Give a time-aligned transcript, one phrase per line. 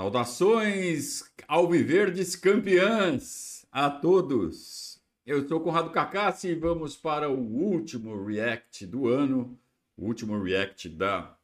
[0.00, 4.98] Saudações alviverdes campeãs a todos.
[5.26, 9.60] Eu sou Conrado Cacassi e vamos para o último react do ano,
[9.98, 11.38] o último react da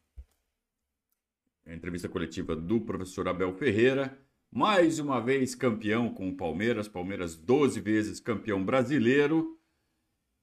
[1.66, 4.18] entrevista coletiva do professor Abel Ferreira.
[4.50, 9.60] Mais uma vez campeão com o Palmeiras, Palmeiras 12 vezes campeão brasileiro.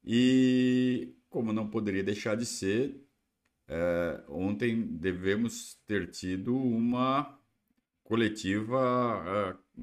[0.05, 2.95] E como não poderia deixar de ser,
[3.67, 7.41] é, ontem devemos ter tido uma
[8.03, 9.81] coletiva uh,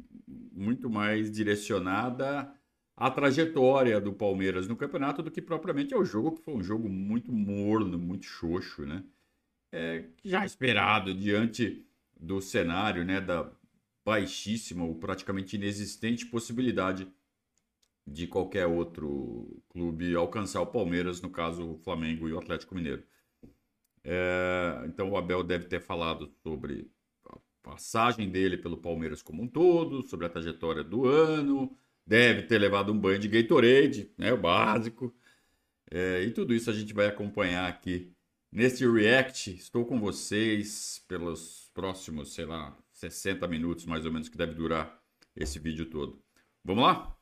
[0.53, 2.53] muito mais direcionada
[2.97, 6.89] à trajetória do Palmeiras no campeonato do que propriamente ao jogo, que foi um jogo
[6.89, 9.03] muito morno, muito xoxo, né?
[9.73, 11.87] É, já esperado diante
[12.19, 13.51] do cenário, né, da
[14.05, 17.07] baixíssima ou praticamente inexistente possibilidade
[18.07, 23.05] de qualquer outro clube alcançar o Palmeiras, no caso o Flamengo e o Atlético Mineiro.
[24.03, 26.91] É, então o Abel deve ter falado sobre
[27.63, 32.93] passagem dele pelo Palmeiras como um todo, sobre a trajetória do ano, deve ter levado
[32.93, 35.15] um banho de Gatorade, né, o básico.
[35.91, 38.13] É, e tudo isso a gente vai acompanhar aqui
[38.51, 39.53] nesse React.
[39.53, 45.01] Estou com vocês pelos próximos, sei lá, 60 minutos mais ou menos que deve durar
[45.35, 46.23] esse vídeo todo.
[46.65, 47.17] Vamos lá?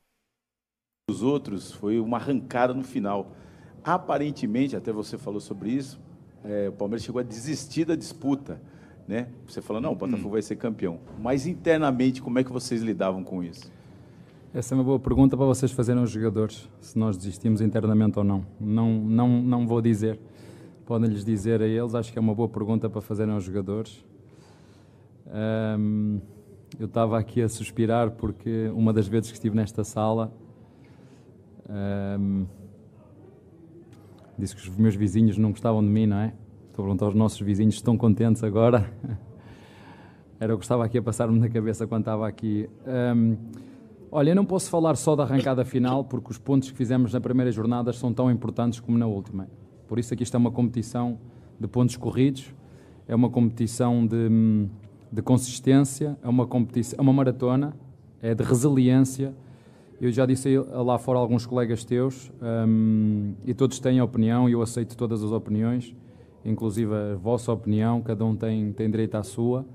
[1.09, 3.35] Os outros foi uma arrancada no final.
[3.83, 5.99] Aparentemente, até você falou sobre isso,
[6.43, 8.61] é, o Palmeiras chegou a desistir da disputa
[9.09, 9.27] né?
[9.47, 10.31] Você fala, não, o Botafogo hum.
[10.33, 10.99] vai ser campeão.
[11.19, 13.71] Mas internamente, como é que vocês lidavam com isso?
[14.53, 18.23] Essa é uma boa pergunta para vocês fazerem aos jogadores, se nós desistimos internamente ou
[18.23, 18.45] não.
[18.59, 20.19] Não, não, não vou dizer.
[20.85, 24.05] Podem-lhes dizer a eles, acho que é uma boa pergunta para fazerem aos jogadores.
[26.79, 30.31] Eu estava aqui a suspirar porque uma das vezes que estive nesta sala
[34.37, 36.33] disse que os meus vizinhos não gostavam de mim, não é?
[36.79, 38.89] Estou a perguntar aos nossos vizinhos estão contentes agora.
[40.39, 42.69] Era o que estava aqui a passar-me na cabeça quando estava aqui.
[42.87, 43.35] Um,
[44.09, 47.19] olha, eu não posso falar só da arrancada final, porque os pontos que fizemos na
[47.19, 49.49] primeira jornada são tão importantes como na última.
[49.89, 51.19] Por isso aqui está uma competição
[51.59, 52.55] de pontos corridos,
[53.09, 54.69] é uma competição de,
[55.11, 57.73] de consistência, é uma, competição, é uma maratona,
[58.21, 59.35] é de resiliência.
[59.99, 64.53] Eu já disse lá fora a alguns colegas teus, um, e todos têm opinião, e
[64.53, 65.93] eu aceito todas as opiniões
[66.43, 69.65] inclusive a vossa opinião, cada um tem, tem direito à sua.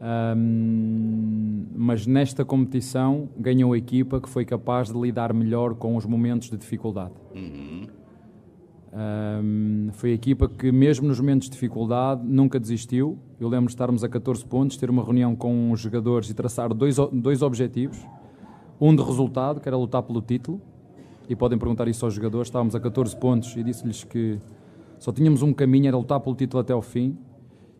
[0.00, 6.06] Um, mas nesta competição ganhou a equipa que foi capaz de lidar melhor com os
[6.06, 7.14] momentos de dificuldade.
[7.34, 7.86] Uhum.
[8.90, 13.18] Um, foi a equipa que, mesmo nos momentos de dificuldade, nunca desistiu.
[13.38, 16.72] Eu lembro de estarmos a 14 pontos, ter uma reunião com os jogadores e traçar
[16.72, 17.98] dois, dois objetivos:
[18.80, 20.60] um de resultado, que era lutar pelo título,
[21.28, 22.48] e podem perguntar isso aos jogadores.
[22.48, 24.38] Estávamos a 14 pontos e disse-lhes que
[24.98, 27.16] só tínhamos um caminho, era lutar pelo título até ao fim,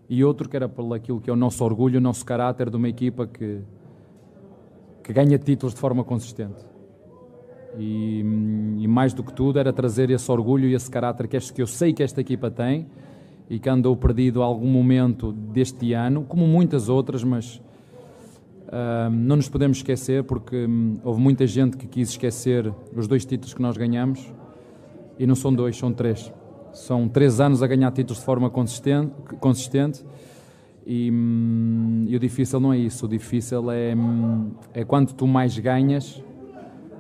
[0.09, 2.77] e outro que era pelo aquilo que é o nosso orgulho, o nosso caráter de
[2.77, 3.61] uma equipa que,
[5.03, 6.65] que ganha títulos de forma consistente.
[7.79, 8.21] E,
[8.79, 11.61] e, mais do que tudo era trazer esse orgulho e esse caráter que, este, que
[11.61, 12.87] eu sei que esta equipa tem
[13.51, 17.57] e que andou perdido a algum momento deste ano, como muitas outras, mas
[18.67, 23.25] uh, não nos podemos esquecer porque um, houve muita gente que quis esquecer os dois
[23.25, 24.33] títulos que nós ganhamos
[25.19, 26.33] e não são dois, são três.
[26.73, 30.05] São três anos a ganhar títulos de forma consistente, consistente
[30.87, 33.05] e, hum, e, o difícil não é isso.
[33.05, 36.23] O difícil é, hum, é quanto tu mais ganhas,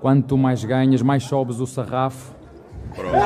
[0.00, 2.34] quanto tu mais ganhas, mais sobes o sarrafo.
[2.94, 3.16] Pronto.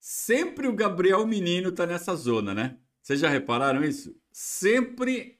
[0.00, 2.76] Sempre o Gabriel Menino tá nessa zona, né?
[3.02, 4.14] Vocês já repararam isso?
[4.32, 5.38] Sempre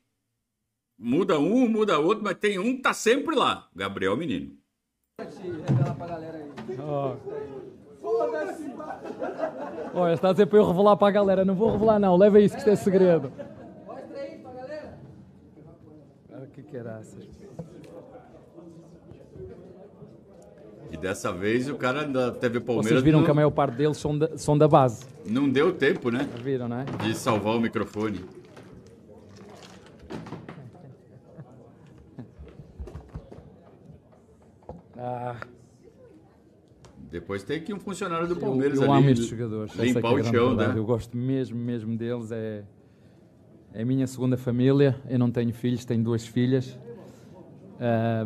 [0.98, 3.68] muda um, muda outro, mas tem um que tá sempre lá.
[3.74, 4.56] Gabriel Menino.
[9.94, 11.44] Olha, está a dizer para eu revelar para a galera.
[11.44, 12.16] Não vou revelar, não.
[12.16, 13.32] Leva isso, que isto é segredo.
[13.86, 14.98] Mostra aí para a galera.
[16.32, 17.24] Ah, que caraças.
[17.24, 17.37] E
[21.00, 22.90] dessa vez o cara da TV Palmeiras.
[22.90, 23.24] Vocês viram não...
[23.24, 25.04] que a maior parte deles são da, são da base.
[25.24, 26.28] Não deu tempo, né?
[26.42, 26.84] Viram, né?
[27.02, 28.20] De salvar o microfone.
[34.96, 35.36] Ah.
[37.10, 39.02] Depois tem que um funcionário do Palmeiras eu, eu ali.
[39.02, 39.78] amo estes jogadores.
[39.78, 40.74] É limpar é o chão, né?
[40.76, 42.30] Eu gosto mesmo, mesmo deles.
[42.30, 42.64] É,
[43.72, 45.00] é a minha segunda família.
[45.08, 46.78] Eu não tenho filhos, tenho duas filhas.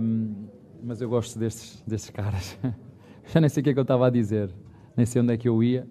[0.01, 0.49] Um,
[0.82, 2.58] mas eu gosto destes, destes caras.
[3.32, 4.52] já nem sei o que é que eu estava a dizer,
[4.96, 5.87] nem sei onde é que eu ia,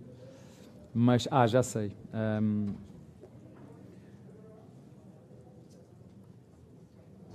[0.94, 1.96] mas, ah, já sei.
[2.14, 2.74] Um,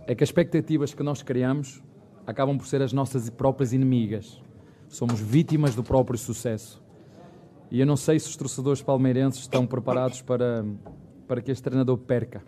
[0.07, 1.83] é que as expectativas que nós criamos
[2.27, 4.43] acabam por ser as nossas próprias inimigas.
[4.89, 6.83] Somos vítimas do próprio sucesso.
[7.71, 10.65] E eu não sei se os torcedores palmeirenses estão preparados para,
[11.27, 12.43] para que este treinador perca.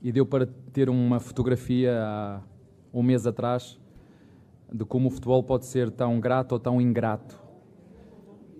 [0.00, 2.42] E deu para ter uma fotografia
[2.92, 3.78] um mês atrás
[4.72, 7.40] de como o futebol pode ser tão grato ou tão ingrato.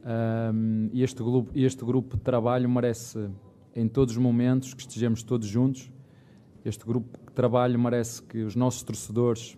[0.04, 3.30] Um, e este grupo, este grupo de trabalho merece,
[3.74, 5.90] em todos os momentos, que estejamos todos juntos.
[6.64, 9.56] Este grupo de trabalho merece que os nossos torcedores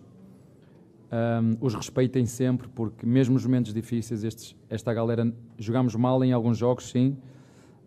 [1.11, 6.31] um, os respeitem sempre, porque mesmo nos momentos difíceis, estes, esta galera jogamos mal em
[6.31, 7.17] alguns jogos, sim,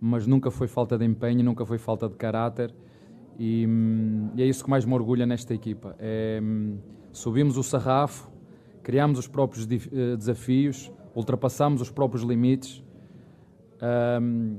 [0.00, 2.74] mas nunca foi falta de empenho, nunca foi falta de caráter.
[3.38, 3.66] E,
[4.34, 5.94] e é isso que mais me orgulha nesta equipa.
[5.98, 6.40] É,
[7.12, 8.30] subimos o sarrafo,
[8.82, 12.82] criamos os próprios eh, desafios, ultrapassamos os próprios limites
[14.22, 14.58] um,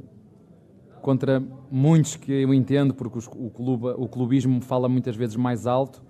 [1.01, 1.41] contra
[1.71, 6.03] muitos que eu entendo, porque o, clube, o clubismo fala muitas vezes mais alto,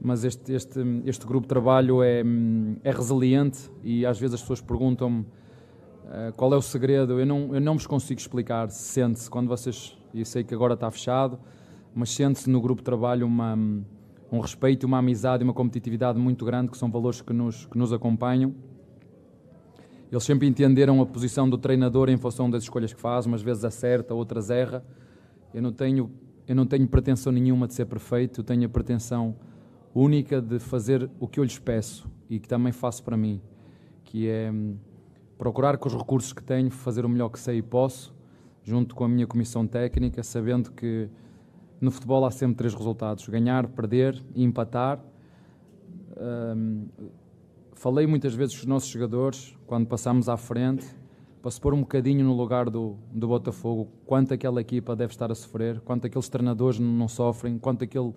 [0.00, 2.22] mas este, este, este grupo de trabalho é,
[2.82, 7.20] é resiliente e às vezes as pessoas perguntam-me uh, qual é o segredo.
[7.20, 8.70] Eu não, eu não vos consigo explicar.
[8.70, 11.38] Sente-se quando vocês, e sei que agora está fechado,
[11.94, 13.56] mas sente-se no grupo de trabalho uma
[14.32, 17.76] um respeito, uma amizade e uma competitividade muito grande, que são valores que nos, que
[17.76, 18.54] nos acompanham.
[20.10, 23.64] Eles sempre entenderam a posição do treinador em função das escolhas que faz, umas vezes
[23.64, 24.84] acerta, outras erra.
[25.52, 26.10] Eu não tenho,
[26.46, 29.36] eu não tenho pretensão nenhuma de ser perfeito, eu tenho a pretensão
[29.94, 33.40] única de fazer o que eu lhes peço e que também faço para mim,
[34.04, 34.76] que é hum,
[35.36, 38.14] procurar com os recursos que tenho fazer o melhor que sei e posso,
[38.62, 41.08] junto com a minha comissão técnica, sabendo que
[41.80, 45.00] no futebol há sempre três resultados: ganhar, perder e empatar.
[46.20, 46.86] Um,
[47.72, 50.86] falei muitas vezes com os nossos jogadores, quando passamos à frente,
[51.40, 55.32] para se pôr um bocadinho no lugar do, do Botafogo, quanto aquela equipa deve estar
[55.32, 58.12] a sofrer, quanto aqueles treinadores não sofrem, quanto aquele,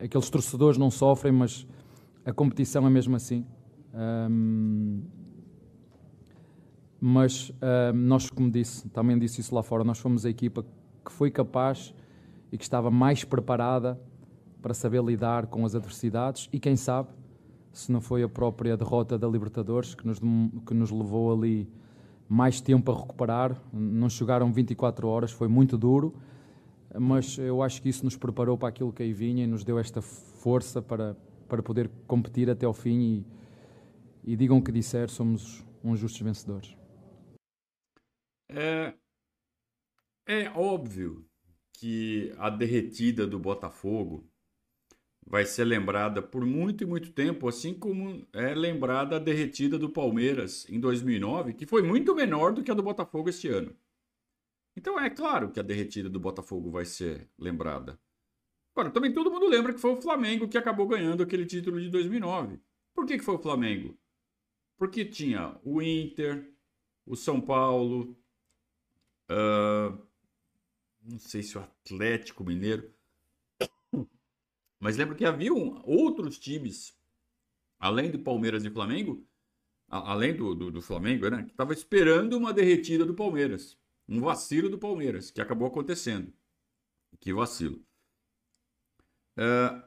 [0.00, 1.64] aqueles torcedores não sofrem, mas
[2.24, 3.46] a competição é mesmo assim.
[3.94, 5.02] Um,
[7.00, 7.52] mas
[7.94, 10.64] nós, como disse, também disse isso lá fora, nós fomos a equipa
[11.04, 11.94] que foi capaz
[12.50, 14.00] e que estava mais preparada
[14.62, 17.10] para saber lidar com as adversidades e quem sabe
[17.72, 21.68] se não foi a própria derrota da Libertadores que nos, que nos levou ali
[22.28, 23.60] mais tempo a recuperar.
[23.72, 26.14] Não chegaram 24 horas, foi muito duro,
[26.98, 29.78] mas eu acho que isso nos preparou para aquilo que aí vinha e nos deu
[29.78, 31.16] esta força para,
[31.46, 33.24] para poder competir até ao fim.
[34.24, 36.74] E, e digam o que disser, somos uns justos vencedores.
[38.48, 38.94] É,
[40.26, 41.24] é óbvio
[41.78, 44.26] que a derretida do Botafogo
[45.26, 49.90] vai ser lembrada por muito e muito tempo, assim como é lembrada a derretida do
[49.90, 53.76] Palmeiras em 2009, que foi muito menor do que a do Botafogo este ano.
[54.74, 57.98] Então é claro que a derretida do Botafogo vai ser lembrada.
[58.74, 61.90] Agora, também todo mundo lembra que foi o Flamengo que acabou ganhando aquele título de
[61.90, 62.60] 2009.
[62.94, 63.98] Por que, que foi o Flamengo?
[64.78, 66.52] Porque tinha o Inter,
[67.06, 68.16] o São Paulo,
[69.30, 70.05] uh,
[71.06, 72.92] não sei se o Atlético Mineiro,
[74.78, 76.96] mas lembro que havia outros times,
[77.78, 79.26] além do Palmeiras e Flamengo,
[79.88, 84.68] além do, do, do Flamengo, né, que estava esperando uma derretida do Palmeiras, um vacilo
[84.68, 86.32] do Palmeiras, que acabou acontecendo.
[87.18, 87.82] Que vacilo.
[89.38, 89.82] Uh,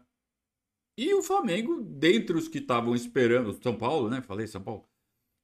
[0.98, 4.22] e o Flamengo, dentre os que estavam esperando, São Paulo, né?
[4.22, 4.88] Falei São Paulo.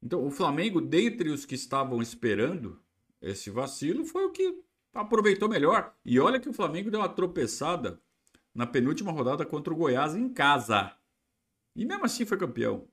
[0.02, 2.84] Então, o Flamengo, dentre os que estavam esperando
[3.22, 4.65] esse vacilo, foi o que
[5.02, 5.94] aproveitou melhor.
[6.06, 8.02] E olha que o Flamengo deu uma tropeçada
[8.54, 10.96] na penúltima rodada contra o Goiás em casa.
[11.76, 12.88] E mesmo assim foi campeão.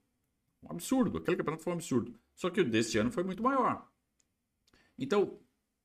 [0.62, 1.18] Um absurdo.
[1.18, 2.18] Aquele campeonato foi um absurdo.
[2.34, 3.88] Só que o desse ano foi muito maior.
[4.98, 5.40] Então,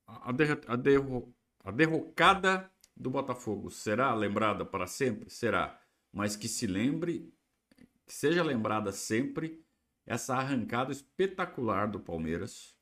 [0.05, 5.29] a, derro a, derro a derrocada do Botafogo será lembrada para sempre?
[5.29, 5.79] Será.
[6.11, 7.31] Mas que se lembre,
[8.05, 9.63] que seja lembrada sempre
[10.05, 12.76] essa arrancada espetacular do Palmeiras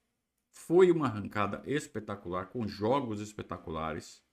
[0.56, 4.24] foi uma arrancada espetacular, com jogos espetaculares.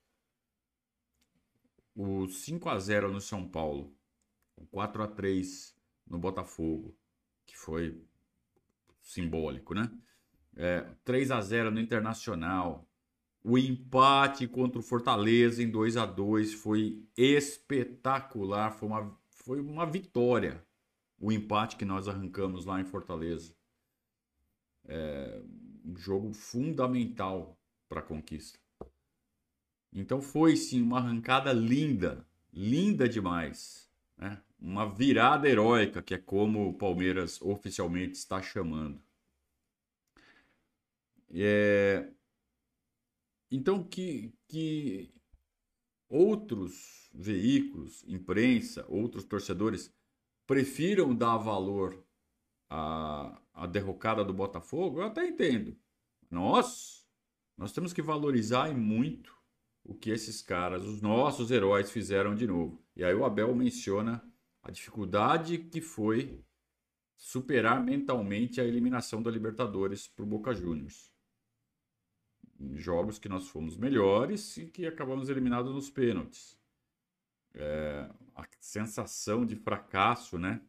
[1.95, 3.95] O 5 a 0 no São Paulo,
[4.57, 5.77] o 4 a 3
[6.07, 6.97] no Botafogo,
[7.45, 8.03] que foi
[9.03, 9.91] simbólico, né?
[10.57, 12.89] É, 3 a 0 no Internacional.
[13.45, 19.85] O empate contra o Fortaleza em 2 a 2 foi espetacular, foi uma, foi uma
[19.85, 20.65] vitória.
[21.19, 23.55] O empate que nós arrancamos lá em Fortaleza.
[24.85, 25.43] É,
[25.85, 27.59] um jogo fundamental
[27.89, 28.59] para a conquista.
[29.93, 34.43] Então foi sim uma arrancada linda, linda demais, né?
[34.59, 39.03] uma virada heróica, que é como o Palmeiras oficialmente está chamando.
[41.31, 42.09] É...
[43.51, 45.13] Então que, que
[46.09, 49.93] outros veículos, imprensa, outros torcedores
[50.47, 52.03] prefiram dar valor
[52.69, 53.39] à
[53.73, 55.77] derrocada do Botafogo, eu até entendo.
[56.31, 57.07] Nós,
[57.57, 59.37] nós temos que valorizar muito
[59.85, 62.85] o que esses caras, os nossos heróis, fizeram de novo.
[62.95, 64.23] E aí o Abel menciona
[64.63, 66.45] a dificuldade que foi
[67.17, 71.11] superar mentalmente a eliminação da Libertadores para o Boca Juniors.
[72.75, 76.59] Jogos que nós fomos melhores e que acabamos eliminados nos pênaltis.
[77.55, 80.63] É, a sensação de fracasso, né?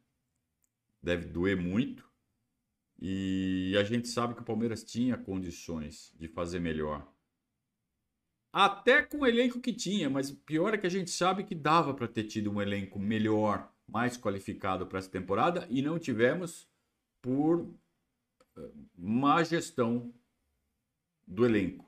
[1.01, 2.12] Deve doer muito.
[3.05, 7.05] E a gente sabe que o Palmeiras tinha condições de fazer melhor.
[8.49, 11.93] Até com o elenco que tinha, mas pior é que a gente sabe que dava
[11.93, 16.65] para ter tido um elenco melhor, mais qualificado para essa temporada e não tivemos
[17.21, 17.69] por
[18.55, 20.13] eh, má gestão
[21.27, 21.85] do elenco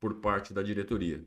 [0.00, 1.24] por parte da diretoria.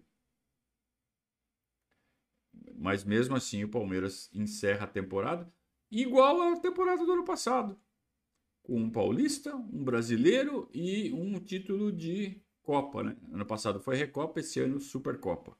[2.75, 5.49] Mas mesmo assim o Palmeiras encerra a temporada
[5.89, 7.79] igual à temporada do ano passado,
[8.63, 13.17] com um paulista, um brasileiro e um título de Copa, né?
[13.31, 15.55] Ano passado foi Recopa, esse ano Supercopa.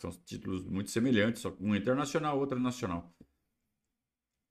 [0.00, 3.14] São títulos muito semelhantes, só um internacional, outro nacional.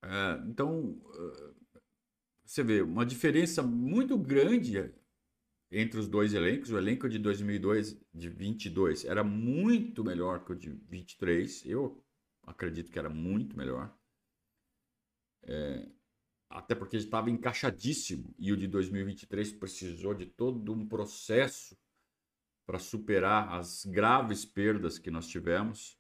[0.04, 1.80] É, então, é,
[2.46, 4.94] você vê uma diferença muito grande
[5.72, 6.72] entre os dois elencos.
[6.72, 11.66] O elenco de 2002, de 22, era muito melhor que o de 23.
[11.66, 12.04] Eu
[12.44, 13.96] acredito que era muito melhor.
[15.44, 15.90] É,
[16.56, 21.78] até porque estava encaixadíssimo e o de 2023 precisou de todo um processo
[22.66, 25.98] para superar as graves perdas que nós tivemos.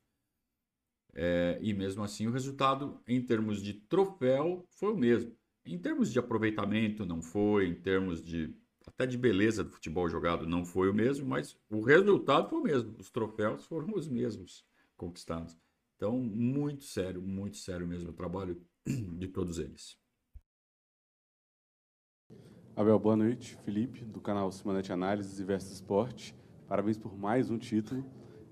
[1.14, 5.36] É, e mesmo assim, o resultado em termos de troféu foi o mesmo.
[5.66, 8.54] Em termos de aproveitamento, não foi, em termos de
[8.88, 12.64] até de beleza do futebol jogado, não foi o mesmo, mas o resultado foi o
[12.64, 12.96] mesmo.
[13.00, 14.64] Os troféus foram os mesmos
[14.96, 15.58] conquistados.
[15.96, 19.98] Então, muito sério, muito sério mesmo o trabalho de todos eles.
[22.78, 23.58] Abel, boa noite.
[23.64, 26.36] Felipe, do canal Simonete Análises e Versus Esporte.
[26.68, 28.04] Parabéns por mais um título.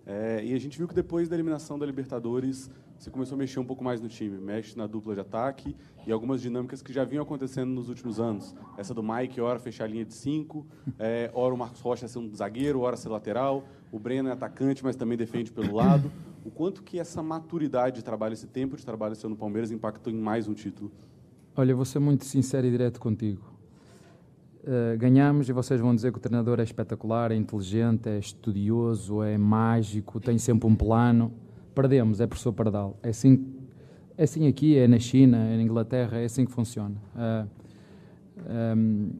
[0.06, 3.60] É, e a gente viu que depois da eliminação da Libertadores, você começou a mexer
[3.60, 4.38] um pouco mais no time.
[4.38, 5.76] Mexe na dupla de ataque
[6.08, 8.56] e algumas dinâmicas que já vinham acontecendo nos últimos anos.
[8.78, 10.66] Essa do Mike, hora fechar a linha de cinco,
[10.98, 13.66] é, hora o Marcos Rocha ser um zagueiro, hora ser lateral.
[13.92, 16.10] O Breno é atacante, mas também defende pelo lado.
[16.46, 20.14] O quanto que essa maturidade de trabalho, esse tempo de trabalho seu no Palmeiras impactou
[20.14, 20.94] em mais um título?
[21.58, 23.53] Olha, eu vou ser muito sincero e direto contigo.
[24.64, 29.22] Uh, ganhamos e vocês vão dizer que o treinador é espetacular, é inteligente, é estudioso,
[29.22, 31.34] é mágico, tem sempre um plano.
[31.76, 32.98] Perdemos, é professor Pardal.
[33.04, 33.46] É assim,
[34.18, 36.96] é assim aqui, é na China, é na Inglaterra, é assim que funciona.
[37.14, 37.48] Uh,
[38.46, 39.12] eh, um,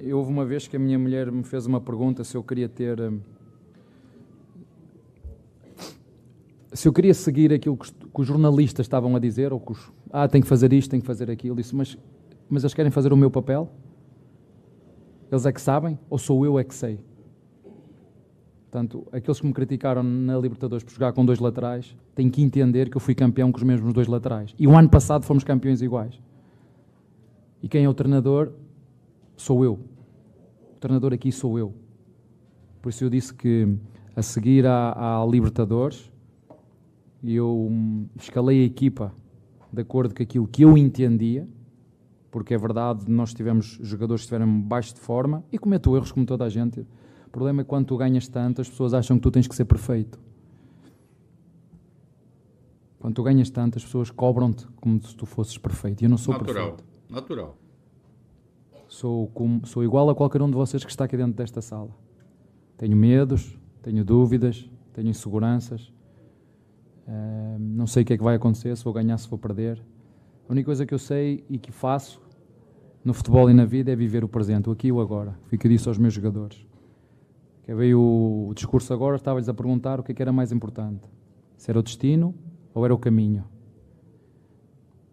[0.00, 2.70] ehm, houve uma vez que a minha mulher me fez uma pergunta se eu queria
[2.70, 2.98] ter.
[2.98, 3.20] Um,
[6.72, 9.92] se eu queria seguir aquilo que, que, os jornalistas estavam a dizer, ou que os,
[10.10, 11.98] ah, tem que fazer isto, tem que fazer aquilo, disse, mas
[12.48, 13.68] mas eles querem fazer o meu papel?
[15.30, 17.00] Eles é que sabem ou sou eu é que sei?
[18.70, 22.90] Portanto, aqueles que me criticaram na Libertadores por jogar com dois laterais têm que entender
[22.90, 24.54] que eu fui campeão com os mesmos dois laterais.
[24.58, 26.20] E o ano passado fomos campeões iguais.
[27.62, 28.52] E quem é o treinador?
[29.36, 29.80] Sou eu.
[30.74, 31.72] O treinador aqui sou eu.
[32.82, 33.66] Por isso eu disse que
[34.14, 36.10] a seguir à, à Libertadores
[37.24, 37.70] eu
[38.20, 39.12] escalei a equipa
[39.72, 41.48] de acordo com aquilo que eu entendia
[42.36, 46.26] porque é verdade, nós tivemos jogadores que estiveram baixo de forma e cometo erros como
[46.26, 46.80] toda a gente.
[47.26, 49.56] O problema é que quando tu ganhas tanto, as pessoas acham que tu tens que
[49.56, 50.20] ser perfeito.
[52.98, 56.02] Quando tu ganhas tanto, as pessoas cobram-te como se tu fosses perfeito.
[56.02, 56.84] E eu não sou natural, perfeito.
[57.08, 57.56] Natural.
[58.86, 61.96] Sou, como, sou igual a qualquer um de vocês que está aqui dentro desta sala.
[62.76, 65.90] Tenho medos, tenho dúvidas, tenho inseguranças.
[67.08, 69.82] Uh, não sei o que é que vai acontecer, se vou ganhar, se vou perder.
[70.46, 72.25] A única coisa que eu sei e que faço
[73.06, 75.38] no futebol e na vida é viver o presente, o aqui e o agora.
[75.46, 76.66] Fica disso aos meus jogadores.
[77.62, 81.08] Que veio o, discurso agora, estava-lhes a perguntar o que, é que era mais importante.
[81.56, 82.34] Se era o destino
[82.74, 83.44] ou era o caminho.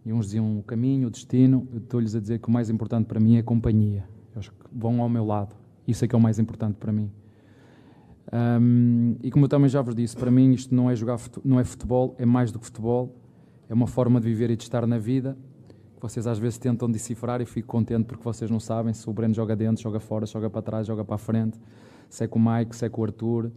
[0.03, 1.67] E uns diziam o caminho, o destino.
[1.75, 4.03] Estou-lhes a dizer que o mais importante para mim é a companhia.
[4.35, 5.55] Eles vão ao meu lado.
[5.87, 7.11] Isso é que é o mais importante para mim.
[8.59, 11.59] Um, e como eu também já vos disse, para mim isto não é jogar não
[11.59, 13.15] é futebol, é mais do que futebol.
[13.69, 15.37] É uma forma de viver e de estar na vida
[16.03, 19.33] vocês às vezes tentam decifrar e fico contente porque vocês não sabem se o Breno
[19.33, 21.57] joga dentro, joga fora, joga para trás, joga para a frente,
[22.09, 23.49] se é com o Mike, se é com o Arthur,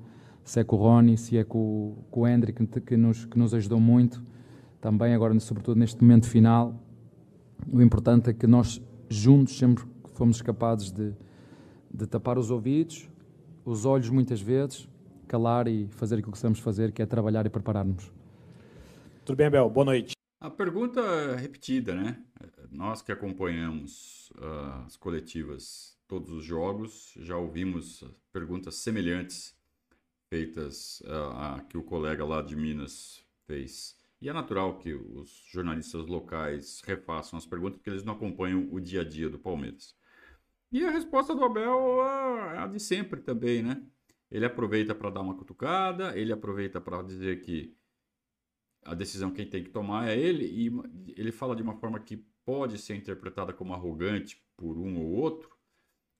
[0.45, 3.53] se é com o Rony, se é com, com o Hendrick, que nos, que nos
[3.53, 4.23] ajudou muito,
[4.81, 6.81] também agora, sobretudo neste momento final.
[7.73, 9.83] O importante é que nós juntos sempre
[10.15, 11.15] fomos capazes de,
[11.93, 13.11] de tapar os ouvidos,
[13.65, 14.89] os olhos muitas vezes,
[15.27, 18.13] calar e fazer aquilo que estamos fazer, que é trabalhar e preparar-nos.
[19.25, 19.69] Tudo bem, Abel?
[19.69, 20.16] Boa noite.
[20.47, 22.23] A pergunta é repetida, né?
[22.71, 29.59] Nós que acompanhamos uh, as coletivas, todos os jogos, já ouvimos perguntas semelhantes
[30.31, 33.99] feitas uh, a que o colega lá de Minas fez.
[34.21, 38.79] E é natural que os jornalistas locais refaçam as perguntas porque eles não acompanham o
[38.79, 39.97] dia a dia do Palmeiras.
[40.71, 42.05] E a resposta do Abel
[42.55, 43.83] é a de sempre também, né?
[44.31, 47.77] Ele aproveita para dar uma cutucada, ele aproveita para dizer que
[48.87, 52.17] a decisão quem tem que tomar é ele, e ele fala de uma forma que
[52.45, 55.51] pode ser interpretada como arrogante por um ou outro,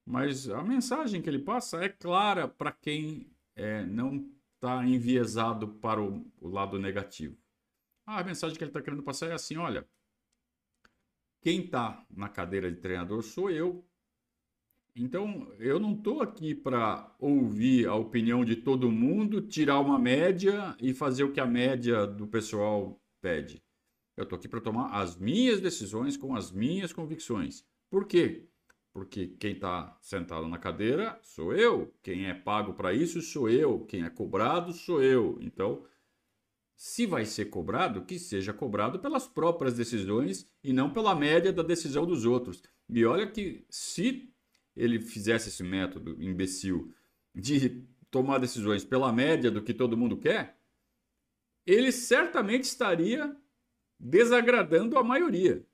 [0.05, 6.03] mas a mensagem que ele passa é clara para quem é, não está enviesado para
[6.03, 7.37] o, o lado negativo.
[8.05, 9.89] Ah, a mensagem que ele está querendo passar é assim: olha,
[11.41, 13.85] quem está na cadeira de treinador sou eu.
[14.99, 20.75] Então, eu não estou aqui para ouvir a opinião de todo mundo, tirar uma média
[20.81, 23.63] e fazer o que a média do pessoal pede.
[24.17, 27.63] Eu estou aqui para tomar as minhas decisões com as minhas convicções.
[27.91, 28.49] Por quê?
[28.91, 31.95] Porque quem está sentado na cadeira sou eu.
[32.03, 33.85] Quem é pago para isso sou eu.
[33.85, 35.37] Quem é cobrado sou eu.
[35.43, 35.85] Então,
[36.75, 41.63] se vai ser cobrado, que seja cobrado pelas próprias decisões e não pela média da
[41.63, 42.63] decisão dos outros.
[42.89, 44.33] E olha que se
[44.77, 46.93] ele fizesse esse método imbecil
[47.35, 50.59] de tomar decisões pela média do que todo mundo quer,
[51.67, 53.37] ele certamente estaria
[53.99, 55.67] desagradando a maioria.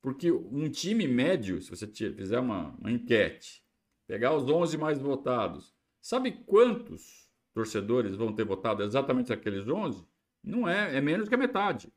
[0.00, 3.64] Porque um time médio, se você fizer uma, uma enquete,
[4.06, 10.04] pegar os 11 mais votados, sabe quantos torcedores vão ter votado exatamente aqueles 11?
[10.42, 11.92] Não é, é menos que a metade.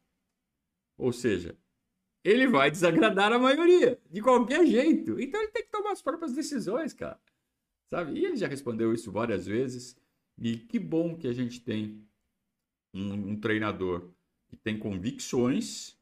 [0.97, 1.57] Ou seja,
[2.23, 5.19] ele vai desagradar a maioria, de qualquer jeito.
[5.19, 7.19] Então ele tem que tomar as próprias decisões, cara.
[7.89, 8.19] Sabe?
[8.19, 9.95] E ele já respondeu isso várias vezes.
[10.37, 12.01] E que bom que a gente tem
[12.93, 14.09] um, um treinador
[14.47, 15.97] que tem convicções,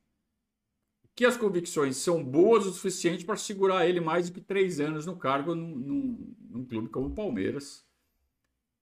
[1.15, 5.05] que as convicções são boas o suficiente para segurar ele mais do que três anos
[5.05, 7.85] no cargo num, num, num clube como o Palmeiras,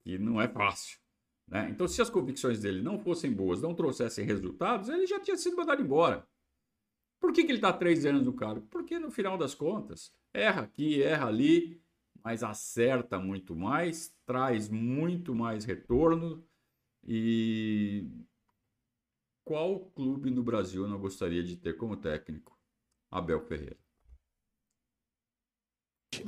[0.02, 1.00] que não é fácil.
[1.48, 1.70] Né?
[1.72, 5.56] Então, se as convicções dele não fossem boas, não trouxessem resultados, ele já tinha sido
[5.56, 6.28] mandado embora.
[7.20, 8.68] Por que, que ele está três anos no cargo?
[8.70, 11.82] Porque no final das contas, erra aqui, erra ali,
[12.24, 16.46] mas acerta muito mais, traz muito mais retorno.
[17.04, 18.08] E
[19.44, 22.58] qual clube no Brasil não gostaria de ter como técnico
[23.10, 23.78] Abel Ferreira?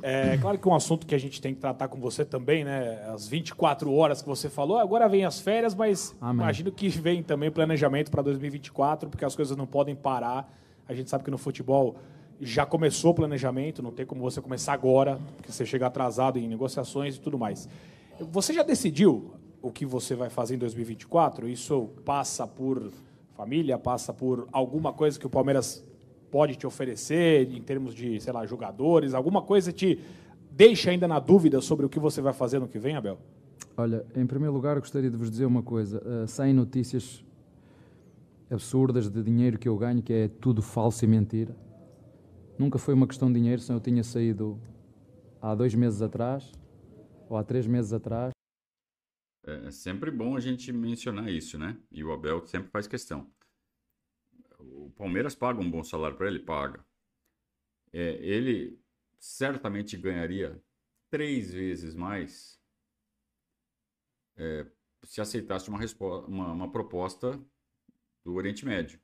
[0.02, 2.64] É claro que é um assunto que a gente tem que tratar com você também,
[2.64, 3.04] né?
[3.10, 6.44] As 24 horas que você falou, agora vem as férias, mas Amém.
[6.44, 10.54] imagino que vem também planejamento para 2024, porque as coisas não podem parar
[10.90, 11.96] a gente sabe que no futebol
[12.42, 16.48] já começou o planejamento, não tem como você começar agora, porque você chega atrasado em
[16.48, 17.70] negociações e tudo mais.
[18.32, 21.48] Você já decidiu o que você vai fazer em 2024?
[21.48, 22.92] Isso passa por
[23.36, 25.86] família, passa por alguma coisa que o Palmeiras
[26.32, 30.00] pode te oferecer em termos de, sei lá, jogadores, alguma coisa te
[30.50, 33.20] deixa ainda na dúvida sobre o que você vai fazer no que vem, Abel?
[33.78, 36.02] Olha, em primeiro lugar, gostaria de vos dizer uma coisa.
[36.04, 37.24] Uh, saem notícias
[38.50, 41.56] absurdas de dinheiro que eu ganho, que é tudo falso e mentira.
[42.58, 44.62] Nunca foi uma questão de dinheiro, senão eu tinha saído
[45.42, 46.52] há dois meses atrás
[47.30, 48.32] ou há três meses atrás.
[49.44, 51.78] É sempre bom a gente mencionar isso, né?
[51.92, 53.32] E o Abel sempre faz questão.
[54.60, 56.40] O Palmeiras paga um bom salário para ele?
[56.40, 56.86] Paga.
[57.94, 58.80] É, ele
[59.18, 60.62] certamente ganharia
[61.10, 62.60] três vezes mais
[64.38, 64.66] é,
[65.04, 65.80] se aceitasse uma,
[66.28, 67.40] uma, uma proposta
[68.30, 69.02] do Oriente Médio,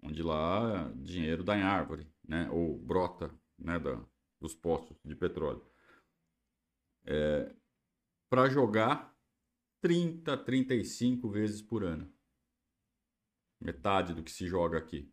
[0.00, 2.48] onde lá dinheiro dá em árvore, né?
[2.50, 3.80] ou brota né?
[3.80, 4.00] da,
[4.40, 5.66] dos poços de petróleo.
[7.04, 7.52] É,
[8.30, 9.12] para jogar
[9.80, 12.12] 30, 35 vezes por ano.
[13.60, 15.12] Metade do que se joga aqui.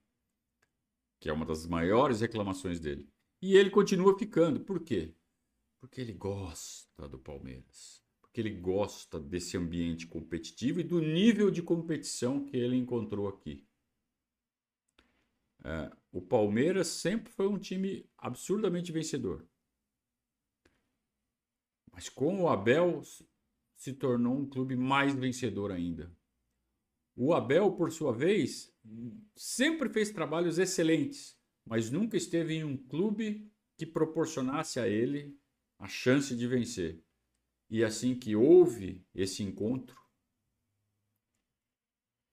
[1.20, 3.10] Que é uma das maiores reclamações dele.
[3.42, 4.60] E ele continua ficando.
[4.60, 5.16] Por quê?
[5.80, 8.05] Porque ele gosta do Palmeiras
[8.36, 13.66] que ele gosta desse ambiente competitivo e do nível de competição que ele encontrou aqui.
[15.64, 19.48] É, o Palmeiras sempre foi um time absurdamente vencedor.
[21.94, 23.02] Mas com o Abel
[23.78, 26.14] se tornou um clube mais vencedor ainda.
[27.16, 28.70] O Abel, por sua vez,
[29.34, 35.40] sempre fez trabalhos excelentes, mas nunca esteve em um clube que proporcionasse a ele
[35.80, 37.05] a chance de vencer.
[37.70, 40.00] E assim que houve esse encontro,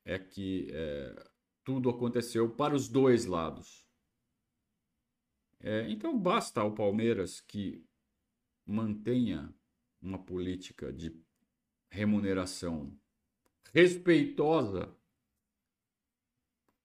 [0.05, 1.31] é que é,
[1.64, 3.87] tudo aconteceu para os dois lados.
[5.61, 7.87] É, então basta ao Palmeiras que
[8.66, 9.55] mantenha
[10.01, 11.16] uma política de
[11.88, 12.92] remuneração
[13.73, 14.95] respeitosa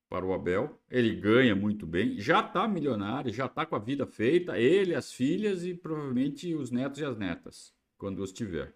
[0.07, 0.79] para o Abel.
[0.89, 5.11] Ele ganha muito bem, já está milionário, já está com a vida feita, ele, as
[5.11, 8.75] filhas e provavelmente os netos e as netas, quando os tiver.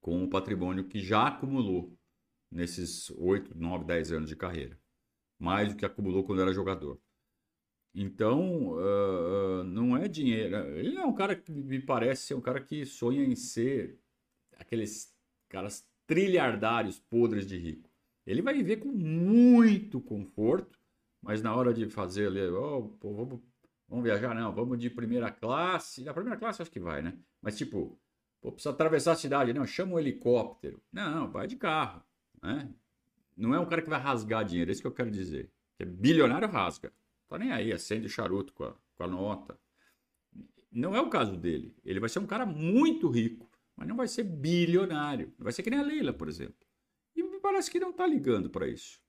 [0.00, 1.96] Com o patrimônio que já acumulou
[2.50, 4.78] nesses 8, 9, 10 anos de carreira.
[5.38, 7.00] Mais do que acumulou quando era jogador.
[7.94, 10.56] Então, uh, não é dinheiro.
[10.76, 13.98] Ele é um cara que me parece ser um cara que sonha em ser
[14.56, 15.14] aqueles
[15.48, 17.90] caras trilhardários podres de rico.
[18.26, 20.78] Ele vai viver com muito conforto,
[21.20, 23.40] mas na hora de fazer ali, oh, vamos,
[23.90, 26.04] vamos viajar, não, vamos de primeira classe.
[26.04, 27.18] Na primeira classe acho que vai, né?
[27.42, 28.00] Mas tipo,
[28.40, 30.80] pô, precisa atravessar a cidade, não, chama um helicóptero.
[30.92, 32.02] Não, não, vai de carro,
[32.40, 32.72] né?
[33.36, 35.50] Não é um cara que vai rasgar dinheiro, é isso que eu quero dizer.
[35.76, 36.92] Que é bilionário rasga.
[37.28, 39.58] Tá nem aí, acende o charuto com a, com a nota.
[40.70, 41.74] Não é o caso dele.
[41.84, 45.32] Ele vai ser um cara muito rico, mas não vai ser bilionário.
[45.38, 46.66] Vai ser que nem a Leila, por exemplo.
[47.16, 49.00] E me parece que não está ligando para isso.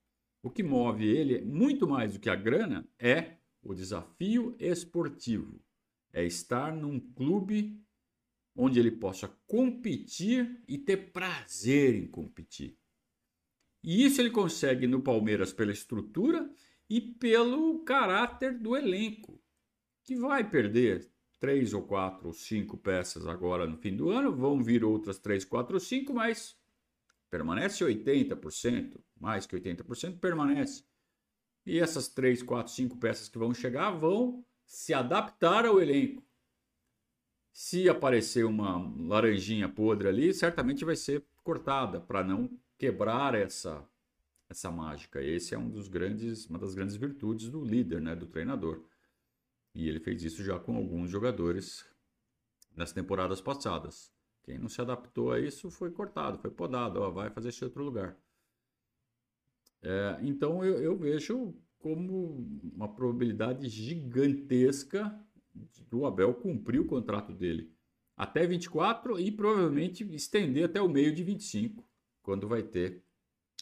[0.42, 5.62] O que move ele, muito mais do que a grana, é o desafio esportivo.
[6.14, 7.82] É estar num clube
[8.56, 12.78] onde ele possa competir e ter prazer em competir.
[13.84, 16.50] E isso ele consegue no Palmeiras pela estrutura
[16.90, 19.42] e pelo caráter do elenco,
[20.04, 24.62] que vai perder três ou quatro ou cinco peças agora no fim do ano, vão
[24.62, 26.56] vir outras três, quatro ou cinco, mas
[27.30, 30.84] permanece 80%, mais que 80% permanece.
[31.66, 36.24] E essas três, quatro, cinco peças que vão chegar vão se adaptar ao elenco.
[37.52, 43.88] Se aparecer uma laranjinha podre ali, certamente vai ser cortada para não quebrar essa
[44.52, 45.24] essa mágica.
[45.24, 48.84] Esse é um dos grandes, uma das grandes virtudes do líder, né, do treinador.
[49.74, 51.86] E ele fez isso já com alguns jogadores
[52.76, 54.12] nas temporadas passadas.
[54.44, 57.84] Quem não se adaptou a isso foi cortado, foi podado, ó, vai fazer esse outro
[57.84, 58.18] lugar.
[59.84, 65.20] É, então eu, eu, vejo como uma probabilidade gigantesca
[65.90, 67.74] do Abel cumprir o contrato dele
[68.16, 71.84] até 24 e provavelmente estender até o meio de 25,
[72.22, 73.04] quando vai ter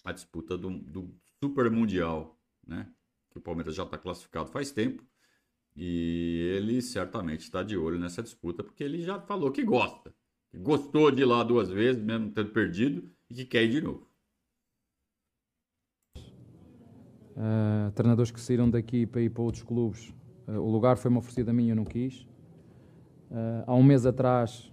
[0.04, 2.92] a disputa do, do Super Mundial, né?
[3.32, 5.04] Que o Palmeiras já está classificado faz tempo.
[5.76, 10.14] E ele certamente está de olho nessa disputa, porque ele já falou que gosta.
[10.50, 13.82] Que gostou de ir lá duas vezes, mesmo tendo perdido, e que quer ir de
[13.82, 14.09] novo.
[17.40, 20.14] Uh, treinadores que saíram daqui para ir para outros clubes.
[20.46, 22.28] Uh, o lugar foi-me oferecido a mim, eu não quis.
[23.32, 24.70] Uh, há um mês atrás,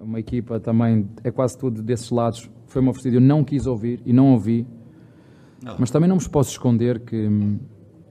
[0.00, 4.10] uma equipa também, é quase tudo desses lados, foi-me oferecido, eu não quis ouvir e
[4.10, 4.66] não ouvi.
[5.62, 5.76] Não.
[5.78, 7.28] Mas também não me posso esconder que,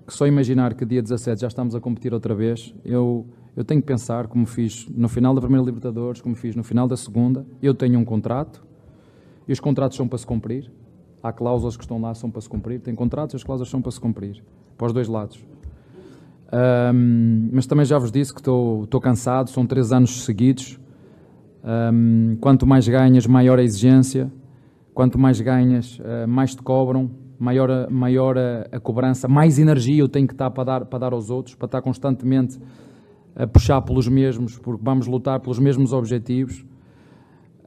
[0.06, 3.26] que, só imaginar que dia 17 já estamos a competir outra vez, eu,
[3.56, 6.88] eu tenho que pensar, como fiz no final da primeira Libertadores, como fiz no final
[6.88, 8.64] da segunda, eu tenho um contrato
[9.48, 10.72] e os contratos são para se cumprir.
[11.26, 12.80] Há cláusulas que estão lá, são para se cumprir.
[12.80, 14.44] Tem contratos e as cláusulas são para se cumprir,
[14.78, 15.44] para os dois lados.
[16.94, 20.80] Um, mas também já vos disse que estou, cansado, são três anos seguidos.
[21.64, 24.32] Um, quanto mais ganhas, maior a exigência.
[24.94, 30.00] Quanto mais ganhas, eh, mais te cobram, maior, a, maior a, a, cobrança, mais energia
[30.00, 32.58] eu tenho que estar para dar, para dar aos outros, para estar constantemente
[33.36, 36.64] a puxar pelos mesmos, porque vamos lutar pelos mesmos objetivos.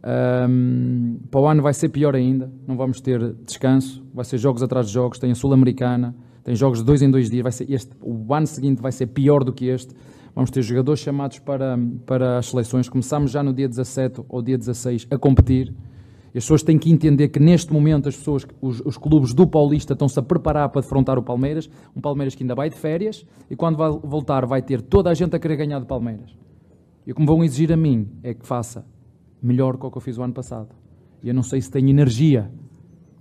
[0.09, 4.63] Um, para o ano vai ser pior ainda, não vamos ter descanso, vai ser jogos
[4.63, 7.71] atrás de jogos, tem a Sul-Americana, tem jogos de dois em dois dias, vai ser
[7.71, 9.95] este, o ano seguinte vai ser pior do que este.
[10.35, 12.89] Vamos ter jogadores chamados para, para as seleções.
[12.89, 15.75] Começamos já no dia 17 ou dia 16 a competir.
[16.29, 19.95] As pessoas têm que entender que neste momento as pessoas, os, os clubes do Paulista
[19.95, 23.27] estão-se a preparar para defrontar o Palmeiras, um Palmeiras que ainda vai de férias.
[23.51, 26.31] E quando vai voltar vai ter toda a gente a querer ganhar do Palmeiras.
[27.07, 28.87] E o que me vão exigir a mim é que faça
[29.43, 30.69] melhor do que o que eu fiz o ano passado.
[31.23, 32.51] E eu não sei se tenho energia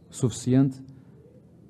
[0.10, 0.82] suficiente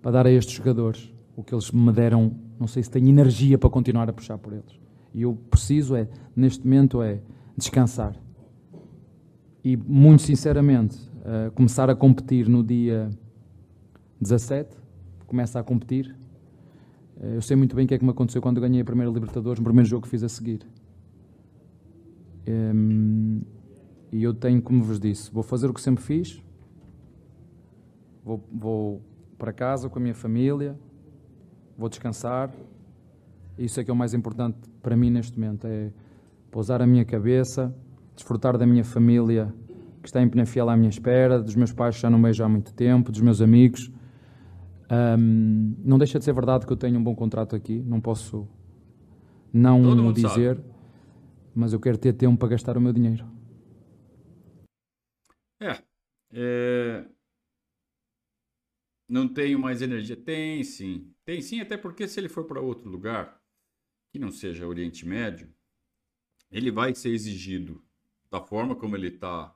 [0.01, 3.59] para dar a estes jogadores o que eles me deram, não sei se tenho energia
[3.59, 4.79] para continuar a puxar por eles.
[5.13, 7.19] E eu preciso é, neste momento, é
[7.55, 8.15] descansar.
[9.63, 13.09] E muito sinceramente, uh, começar a competir no dia
[14.19, 14.75] 17,
[15.27, 16.15] começa a competir.
[17.17, 19.11] Uh, eu sei muito bem o que é que me aconteceu quando ganhei a primeira
[19.11, 20.65] Libertadores, no primeiro jogo que fiz a seguir.
[22.47, 23.41] Ehm,
[24.11, 26.41] e eu tenho, como vos disse, vou fazer o que sempre fiz,
[28.23, 29.01] vou, vou
[29.37, 30.77] para casa com a minha família,
[31.77, 32.51] vou descansar.
[33.57, 35.91] Isso é que é o mais importante para mim neste momento, é
[36.51, 37.73] pousar a minha cabeça,
[38.15, 39.53] desfrutar da minha família
[40.01, 42.47] que está em Penafiel à minha espera, dos meus pais que já não vejo há
[42.47, 43.91] muito tempo, dos meus amigos.
[44.89, 48.47] Um, não deixa de ser verdade que eu tenho um bom contrato aqui, não posso
[49.51, 50.67] não o dizer, sabe.
[51.53, 53.25] mas eu quero ter tempo para gastar o meu dinheiro.
[55.59, 55.83] É,
[56.31, 57.05] é...
[59.07, 60.15] Não tenho mais energia?
[60.15, 61.13] Tem sim.
[61.23, 63.41] Tem sim, até porque se ele for para outro lugar,
[64.11, 65.53] que não seja Oriente Médio,
[66.51, 67.83] ele vai ser exigido
[68.29, 69.55] da forma como ele está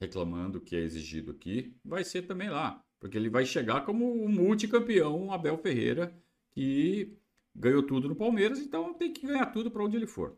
[0.00, 2.84] reclamando que é exigido aqui, vai ser também lá.
[2.98, 6.14] Porque ele vai chegar como o multicampeão Abel Ferreira,
[6.50, 7.16] que
[7.54, 10.36] ganhou tudo no Palmeiras, então tem que ganhar tudo para onde ele for.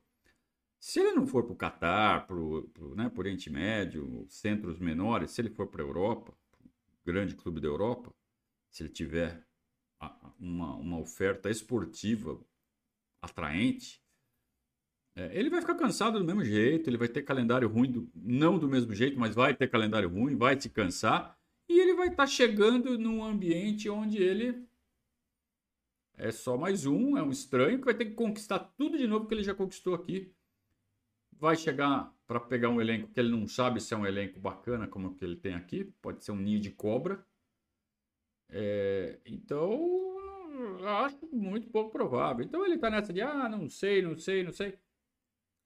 [0.86, 5.40] Se ele não for para o Catar, para o né, Oriente Médio, centros menores, se
[5.40, 6.36] ele for para a Europa,
[7.06, 8.14] grande clube da Europa,
[8.70, 9.42] se ele tiver
[10.38, 12.38] uma, uma oferta esportiva
[13.22, 13.98] atraente,
[15.16, 18.58] é, ele vai ficar cansado do mesmo jeito, ele vai ter calendário ruim, do, não
[18.58, 21.34] do mesmo jeito, mas vai ter calendário ruim, vai se cansar,
[21.66, 24.62] e ele vai estar tá chegando num ambiente onde ele
[26.12, 29.26] é só mais um, é um estranho que vai ter que conquistar tudo de novo
[29.26, 30.33] que ele já conquistou aqui.
[31.38, 34.86] Vai chegar para pegar um elenco que ele não sabe se é um elenco bacana
[34.86, 37.24] como que ele tem aqui, pode ser um ninho de cobra.
[38.48, 40.14] É, então,
[41.04, 42.44] acho muito pouco provável.
[42.44, 44.78] Então ele está nessa de, ah, não sei, não sei, não sei.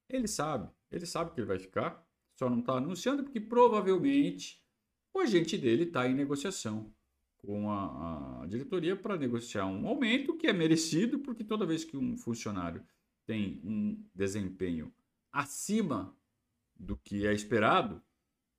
[0.09, 2.04] Ele sabe, ele sabe que ele vai ficar,
[2.38, 4.62] só não está anunciando porque provavelmente
[5.12, 6.92] o agente dele está em negociação
[7.38, 11.96] com a, a diretoria para negociar um aumento que é merecido, porque toda vez que
[11.96, 12.83] um funcionário
[13.26, 14.92] tem um desempenho
[15.33, 16.17] acima
[16.75, 18.03] do que é esperado,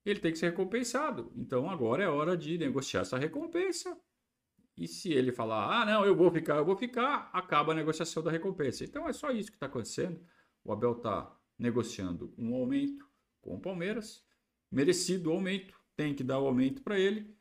[0.04, 1.32] ele tem que ser recompensado.
[1.36, 3.98] Então agora é hora de negociar essa recompensa.
[4.76, 8.22] E se ele falar, ah, não, eu vou ficar, eu vou ficar, acaba a negociação
[8.22, 8.84] da recompensa.
[8.84, 10.24] Então é só isso que está acontecendo.
[10.64, 13.06] O Abel está negociando um aumento
[13.42, 14.24] com o Palmeiras,
[14.70, 17.34] merecido aumento, tem que dar o aumento para ele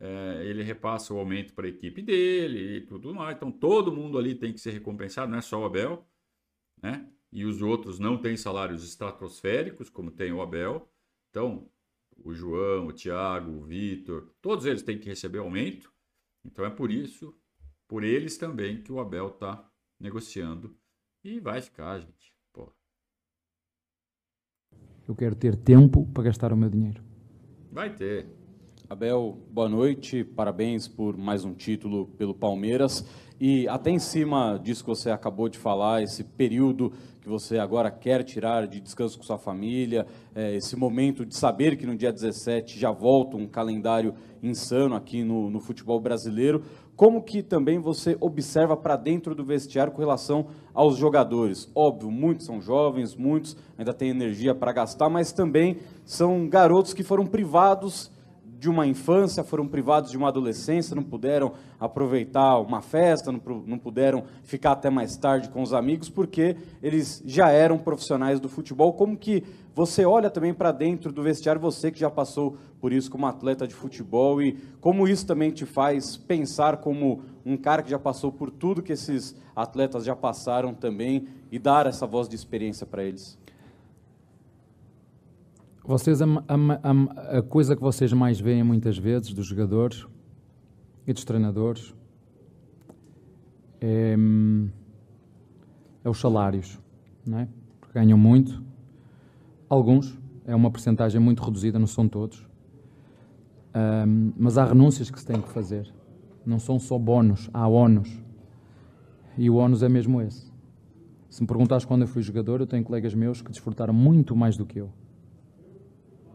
[0.00, 3.36] é, ele repassa o aumento para a equipe dele e tudo mais.
[3.36, 6.06] Então todo mundo ali tem que ser recompensado, não é só o Abel,
[6.82, 7.08] né?
[7.34, 10.88] E os outros não têm salários estratosféricos, como tem o Abel.
[11.30, 11.68] Então,
[12.16, 15.92] o João, o Thiago, o Vitor, todos eles têm que receber aumento.
[16.44, 17.36] Então é por isso,
[17.88, 19.68] por eles também, que o Abel está
[19.98, 20.78] negociando.
[21.24, 22.32] E vai ficar, gente.
[22.52, 22.72] Pô.
[25.08, 27.02] Eu quero ter tempo para gastar o meu dinheiro.
[27.72, 28.28] Vai ter.
[28.88, 33.02] Abel, boa noite, parabéns por mais um título pelo Palmeiras.
[33.40, 36.92] E até em cima disso que você acabou de falar, esse período
[37.22, 41.78] que você agora quer tirar de descanso com sua família, é, esse momento de saber
[41.78, 46.62] que no dia 17 já volta um calendário insano aqui no, no futebol brasileiro,
[46.94, 51.70] como que também você observa para dentro do vestiário com relação aos jogadores?
[51.74, 57.02] Óbvio, muitos são jovens, muitos ainda têm energia para gastar, mas também são garotos que
[57.02, 58.12] foram privados
[58.64, 63.78] de uma infância, foram privados de uma adolescência, não puderam aproveitar uma festa, não, não
[63.78, 68.94] puderam ficar até mais tarde com os amigos, porque eles já eram profissionais do futebol.
[68.94, 73.10] Como que você olha também para dentro do vestiário, você que já passou por isso
[73.10, 77.90] como atleta de futebol, e como isso também te faz pensar como um cara que
[77.90, 82.34] já passou por tudo que esses atletas já passaram também e dar essa voz de
[82.34, 83.38] experiência para eles?
[85.86, 90.06] Vocês, a, a, a, coisa que vocês mais veem muitas vezes dos jogadores
[91.06, 91.94] e dos treinadores
[93.82, 94.16] é,
[96.02, 96.80] é os salários,
[97.26, 97.48] não é?
[97.78, 98.64] Porque ganham muito.
[99.68, 102.48] Alguns, é uma porcentagem muito reduzida, não são todos.
[104.06, 105.92] Um, mas há renúncias que se têm que fazer.
[106.46, 108.22] Não são só bónus, há ónus.
[109.36, 110.50] E o ónus é mesmo esse.
[111.28, 114.56] Se me perguntares quando eu fui jogador, eu tenho colegas meus que desfrutaram muito mais
[114.56, 114.90] do que eu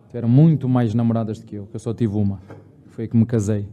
[0.10, 2.41] Tiveram muito mais namoradas do que eu, que eu só tive uma.
[2.88, 3.69] Foi que me casei.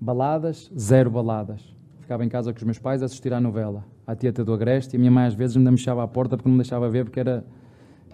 [0.00, 1.74] Baladas, zero baladas.
[2.00, 3.84] Ficava em casa com os meus pais a assistir à novela.
[4.06, 6.48] A Tieta do Agreste e a minha mãe às vezes me deixava à porta porque
[6.48, 7.44] não me deixava ver porque era,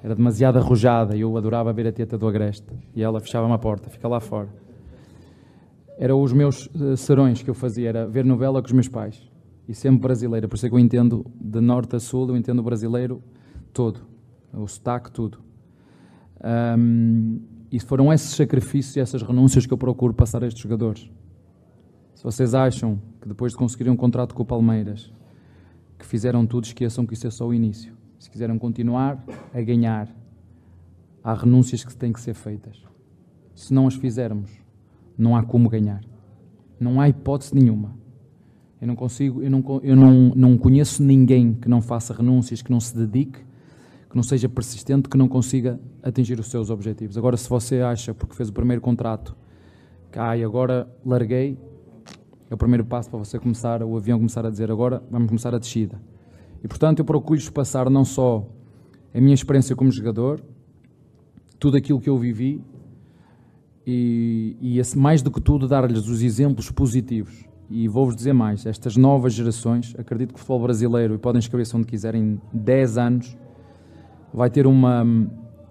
[0.03, 2.73] era demasiado arrojada e eu adorava ver a Tieta do Agreste.
[2.93, 4.49] E ela fechava-me a porta, fica lá fora.
[5.97, 9.31] Eram os meus uh, serões que eu fazia, era ver novela com os meus pais.
[9.69, 12.59] E sempre brasileira, por isso é que eu entendo de norte a sul, eu entendo
[12.59, 13.23] o brasileiro
[13.73, 14.01] todo.
[14.53, 15.50] O sotaque, tudo.
[16.43, 21.11] Um, e foram esses sacrifícios e essas renúncias que eu procuro passar a estes jogadores.
[22.15, 25.13] Se vocês acham que depois de conseguirem um contrato com o Palmeiras,
[25.99, 27.95] que fizeram tudo, esqueçam que isso é só o início.
[28.19, 29.23] Se quiserem continuar
[29.55, 30.09] a ganhar,
[31.23, 32.83] há renúncias que têm que ser feitas.
[33.55, 34.51] Se não as fizermos,
[35.17, 36.03] não há como ganhar.
[36.79, 37.95] Não há hipótese nenhuma.
[38.81, 42.71] Eu não consigo, eu não, eu não, não conheço ninguém que não faça renúncias, que
[42.71, 43.41] não se dedique
[44.11, 47.17] que não seja persistente, que não consiga atingir os seus objetivos.
[47.17, 49.37] Agora, se você acha, porque fez o primeiro contrato,
[50.11, 51.57] que ah, agora larguei,
[52.51, 55.55] é o primeiro passo para você começar, o avião começar a dizer agora vamos começar
[55.55, 56.03] a descida.
[56.63, 58.45] E portanto eu procuro passar não só
[59.15, 60.41] a minha experiência como jogador,
[61.61, 62.61] tudo aquilo que eu vivi,
[63.87, 67.45] e, e esse, mais do que tudo dar-lhes os exemplos positivos.
[67.69, 71.77] E vou-vos dizer mais, estas novas gerações, acredito que o futebol brasileiro, e podem escrever-se
[71.77, 73.37] onde quiserem, 10 anos,
[74.33, 75.07] vai ter uma,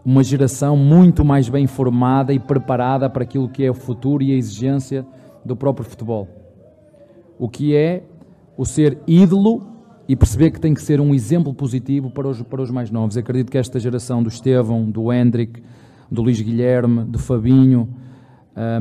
[0.03, 4.31] uma geração muito mais bem formada e preparada para aquilo que é o futuro e
[4.31, 5.05] a exigência
[5.43, 6.27] do próprio futebol.
[7.37, 8.03] O que é
[8.57, 9.65] o ser ídolo
[10.07, 13.15] e perceber que tem que ser um exemplo positivo para os, para os mais novos.
[13.15, 15.61] Eu acredito que esta geração do Estevão, do Hendrick,
[16.11, 17.87] do Luís Guilherme, do Fabinho,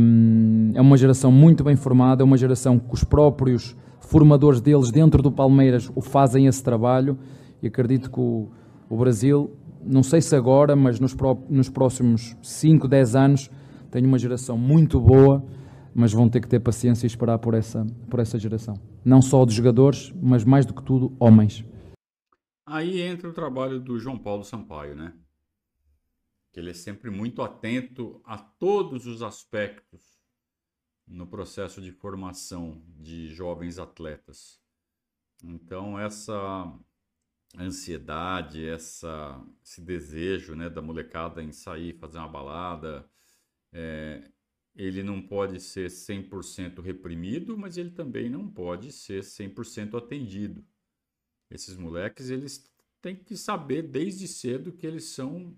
[0.01, 4.91] um, é uma geração muito bem formada, é uma geração que os próprios formadores deles
[4.91, 7.19] dentro do Palmeiras o fazem esse trabalho
[7.63, 8.49] e acredito que o,
[8.89, 9.51] o Brasil,
[9.83, 13.51] não sei se agora, mas nos, pró nos próximos 5, 10 anos,
[13.91, 15.45] tem uma geração muito boa,
[15.95, 18.75] mas vão ter que ter paciência e esperar por essa, por essa geração.
[19.05, 21.65] Não só de jogadores, mas mais do que tudo, homens.
[22.67, 25.15] Aí entra o trabalho do João Paulo Sampaio, né?
[26.53, 30.19] que ele é sempre muito atento a todos os aspectos
[31.07, 34.61] no processo de formação de jovens atletas.
[35.43, 36.67] Então, essa
[37.57, 43.09] ansiedade, essa, esse desejo né, da molecada em sair, fazer uma balada,
[43.73, 44.31] é,
[44.75, 50.65] ele não pode ser 100% reprimido, mas ele também não pode ser 100% atendido.
[51.51, 55.57] Esses moleques, eles têm que saber desde cedo que eles são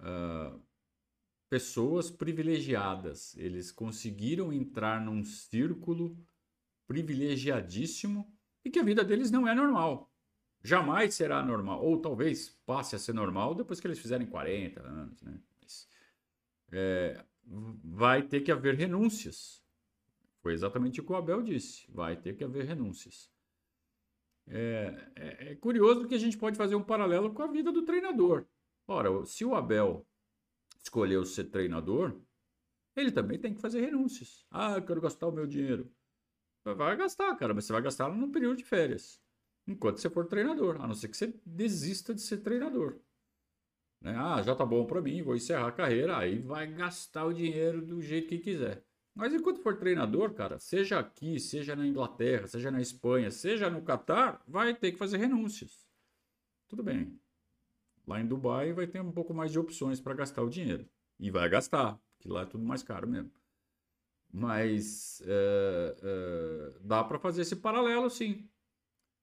[0.00, 0.62] uh,
[1.48, 3.34] pessoas privilegiadas.
[3.36, 6.16] Eles conseguiram entrar num círculo
[6.86, 8.32] privilegiadíssimo
[8.64, 10.12] e que a vida deles não é normal.
[10.66, 11.80] Jamais será normal.
[11.80, 15.22] Ou talvez passe a ser normal depois que eles fizerem 40 anos.
[15.22, 15.38] Né?
[15.62, 15.88] Mas,
[16.72, 17.24] é,
[17.84, 19.62] vai ter que haver renúncias.
[20.42, 21.86] Foi exatamente o que o Abel disse.
[21.88, 23.30] Vai ter que haver renúncias.
[24.48, 27.84] É, é, é curioso que a gente pode fazer um paralelo com a vida do
[27.84, 28.44] treinador.
[28.88, 30.04] Ora, se o Abel
[30.82, 32.20] escolheu ser treinador,
[32.96, 34.44] ele também tem que fazer renúncias.
[34.50, 35.88] Ah, eu quero gastar o meu dinheiro.
[36.64, 39.24] Vai gastar, cara, mas você vai gastar no período de férias.
[39.66, 42.98] Enquanto você for treinador, a não ser que você desista de ser treinador.
[44.00, 44.14] Né?
[44.16, 47.84] Ah, já tá bom para mim, vou encerrar a carreira, aí vai gastar o dinheiro
[47.84, 48.84] do jeito que quiser.
[49.14, 53.82] Mas enquanto for treinador, cara, seja aqui, seja na Inglaterra, seja na Espanha, seja no
[53.82, 55.86] Catar, vai ter que fazer renúncias.
[56.68, 57.18] Tudo bem.
[58.06, 60.86] Lá em Dubai vai ter um pouco mais de opções para gastar o dinheiro.
[61.18, 63.32] E vai gastar, porque lá é tudo mais caro mesmo.
[64.30, 68.46] Mas é, é, dá para fazer esse paralelo, sim,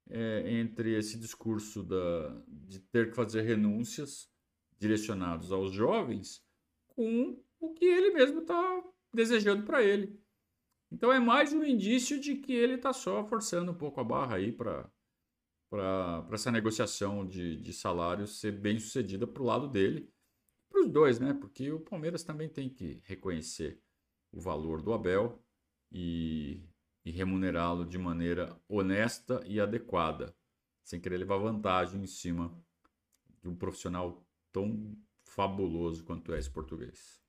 [0.10, 4.30] é, entre esse discurso da, de ter que fazer renúncias
[4.78, 6.44] direcionados aos jovens
[6.90, 10.20] com o que ele mesmo está desejando para ele.
[10.92, 14.36] Então é mais um indício de que ele está só forçando um pouco a barra
[14.36, 14.92] aí para
[16.32, 20.12] essa negociação de, de salários ser bem sucedida para o lado dele,
[20.70, 21.34] para os dois, né?
[21.34, 23.82] Porque o Palmeiras também tem que reconhecer
[24.32, 25.42] o valor do Abel
[25.92, 26.62] e,
[27.06, 30.34] e remunerá-lo de maneira honesta e adequada,
[30.84, 32.52] sem querer levar vantagem em cima
[33.42, 37.22] de um profissional tão fabuloso quanto é esse português.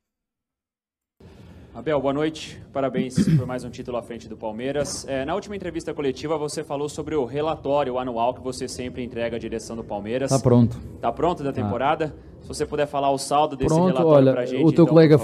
[1.74, 2.62] Abel, boa noite.
[2.72, 5.04] Parabéns por mais um título à frente do Palmeiras.
[5.08, 9.34] É, na última entrevista coletiva, você falou sobre o relatório anual que você sempre entrega
[9.34, 10.30] à direção do Palmeiras.
[10.30, 10.78] Está pronto.
[10.94, 12.14] Está pronto da temporada?
[12.16, 12.42] Ah.
[12.42, 14.62] Se você puder falar o saldo desse pronto, relatório olha, para a gente.
[14.62, 15.18] O teu então, colega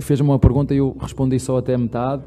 [0.00, 2.22] fez uma pergunta e eu respondi só até metade.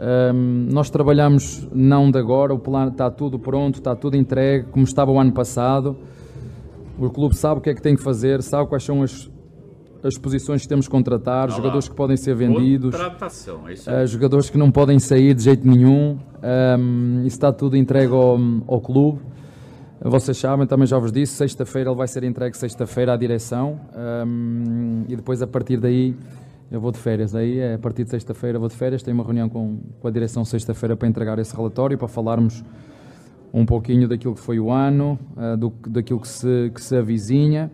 [0.00, 4.84] Um, nós trabalhamos não de agora, o plano está tudo pronto, está tudo entregue, como
[4.84, 5.96] estava o ano passado.
[6.96, 9.28] O clube sabe o que é que tem que fazer, sabe quais são as,
[10.02, 14.58] as posições que temos que contratar, jogadores que podem ser vendidos, é uh, jogadores que
[14.58, 16.18] não podem sair de jeito nenhum.
[16.78, 19.20] Um, isso está tudo entregue ao, ao clube.
[20.00, 23.80] Vocês sabem, também já vos disse, sexta-feira ele vai ser entregue sexta-feira à direção
[24.24, 26.14] um, e depois a partir daí
[26.70, 27.34] eu vou de férias.
[27.34, 30.10] Aí é a partir de sexta-feira vou de férias, tenho uma reunião com, com a
[30.10, 32.62] direção sexta-feira para entregar esse relatório, para falarmos
[33.52, 37.70] um pouquinho daquilo que foi o ano, uh, do, daquilo que se, que se avizinha.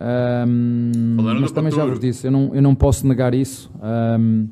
[0.00, 3.70] Um, mas também já vos disse, eu não, eu não posso negar isso.
[3.82, 4.48] Um,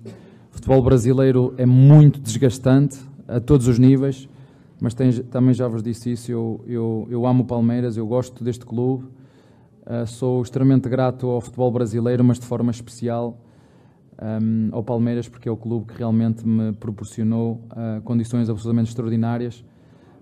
[0.51, 4.29] o futebol brasileiro é muito desgastante a todos os níveis,
[4.81, 6.33] mas tem, também já vos disse isso.
[6.33, 9.05] Eu, eu, eu amo o Palmeiras, eu gosto deste clube,
[9.87, 13.39] uh, sou extremamente grato ao futebol brasileiro, mas de forma especial
[14.21, 19.65] um, ao Palmeiras, porque é o clube que realmente me proporcionou uh, condições absolutamente extraordinárias,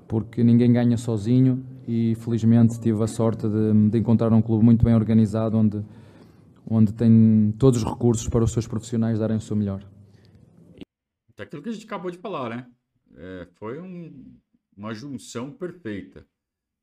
[0.07, 4.85] porque ninguém ganha sozinho e felizmente tive a sorte de, de, encontrar um clube muito
[4.85, 5.85] bem organizado onde,
[6.69, 9.85] onde tem todos os recursos para os seus profissionais darem o seu melhor.
[11.39, 12.67] Aquilo que a gente acabou de falar, né?
[13.15, 14.39] É, foi um,
[14.77, 16.27] uma junção perfeita,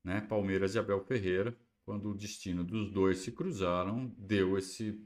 [0.03, 0.21] né?
[0.21, 1.55] Palmeiras e Abel Ferreira,
[1.85, 4.99] quando o destino dos dois se cruzaram, deu esse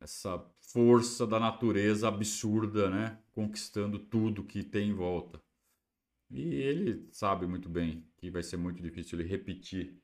[0.00, 0.38] essa
[0.72, 3.22] força da natureza absurda, né?
[3.32, 5.42] Conquistando tudo que tem em volta.
[6.30, 10.00] E ele sabe muito bem que vai ser muito difícil ele repetir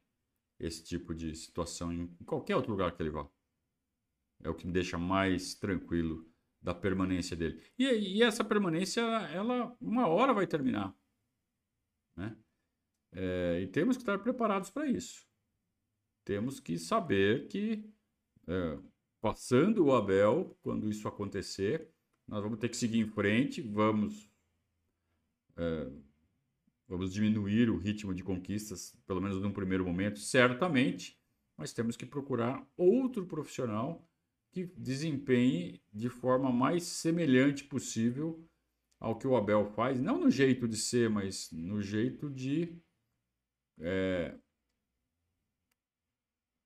[0.58, 3.28] esse tipo de situação em qualquer outro lugar que ele vá.
[4.42, 6.28] É o que me deixa mais tranquilo
[6.60, 7.62] da permanência dele.
[7.78, 7.84] E,
[8.18, 10.94] e essa permanência, ela uma hora vai terminar.
[12.16, 12.36] Né?
[13.12, 15.26] É, e temos que estar preparados para isso.
[16.24, 17.88] Temos que saber que,
[18.48, 18.78] é,
[19.26, 21.90] passando o Abel, quando isso acontecer,
[22.28, 24.30] nós vamos ter que seguir em frente, vamos,
[25.56, 25.90] é,
[26.86, 31.20] vamos diminuir o ritmo de conquistas, pelo menos num primeiro momento, certamente,
[31.56, 34.08] mas temos que procurar outro profissional
[34.52, 38.48] que desempenhe de forma mais semelhante possível
[39.00, 42.80] ao que o Abel faz, não no jeito de ser, mas no jeito de
[43.80, 44.38] é,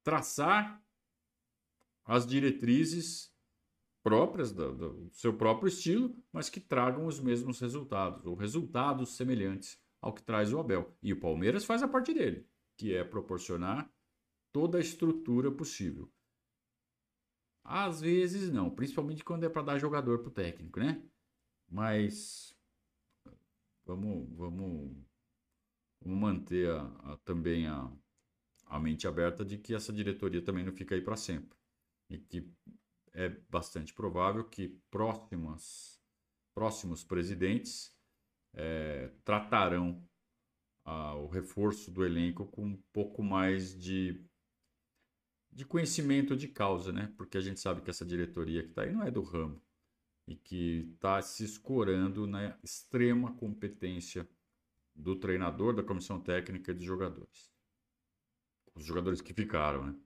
[0.04, 0.84] traçar
[2.10, 3.32] as diretrizes
[4.02, 9.80] próprias do, do, seu próprio estilo, mas que tragam os mesmos resultados, ou resultados semelhantes
[10.02, 10.92] ao que traz o Abel.
[11.00, 12.44] E o Palmeiras faz a parte dele,
[12.76, 13.88] que é proporcionar
[14.50, 16.12] toda a estrutura possível.
[17.62, 21.00] Às vezes não, principalmente quando é para dar jogador pro técnico, né?
[21.68, 22.52] Mas
[23.84, 24.96] vamos, vamos,
[26.02, 27.88] vamos manter a, a, também a,
[28.66, 31.59] a mente aberta de que essa diretoria também não fica aí para sempre.
[32.10, 32.52] E que
[33.14, 35.98] é bastante provável que próximas,
[36.54, 37.96] próximos presidentes
[38.52, 40.06] é, tratarão
[40.84, 44.22] a, o reforço do elenco com um pouco mais de
[45.52, 47.12] de conhecimento de causa, né?
[47.16, 49.60] Porque a gente sabe que essa diretoria que está aí não é do ramo
[50.26, 54.28] e que está se escorando na extrema competência
[54.94, 57.50] do treinador, da comissão técnica e dos jogadores.
[58.74, 60.00] Os jogadores que ficaram, né?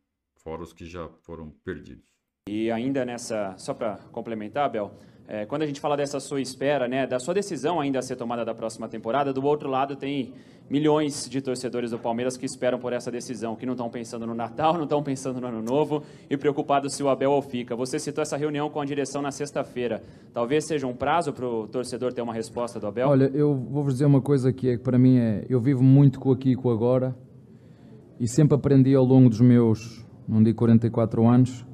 [0.44, 2.04] Fora os que já foram perdidos.
[2.46, 4.92] E ainda nessa, só para complementar, Bel,
[5.26, 8.16] é, quando a gente fala dessa sua espera, né, da sua decisão ainda a ser
[8.16, 10.34] tomada da próxima temporada, do outro lado tem
[10.68, 14.34] milhões de torcedores do Palmeiras que esperam por essa decisão, que não estão pensando no
[14.34, 17.74] Natal, não estão pensando no Ano Novo e preocupados se o Abel ou fica.
[17.74, 20.02] Você citou essa reunião com a direção na sexta-feira.
[20.34, 23.08] Talvez seja um prazo para o torcedor ter uma resposta do Abel?
[23.08, 26.20] Olha, eu vou-vos dizer uma coisa que é que para mim é, eu vivo muito
[26.20, 27.16] com aqui e com agora
[28.20, 31.64] e sempre aprendi ao longo dos meus, não digo 44 anos,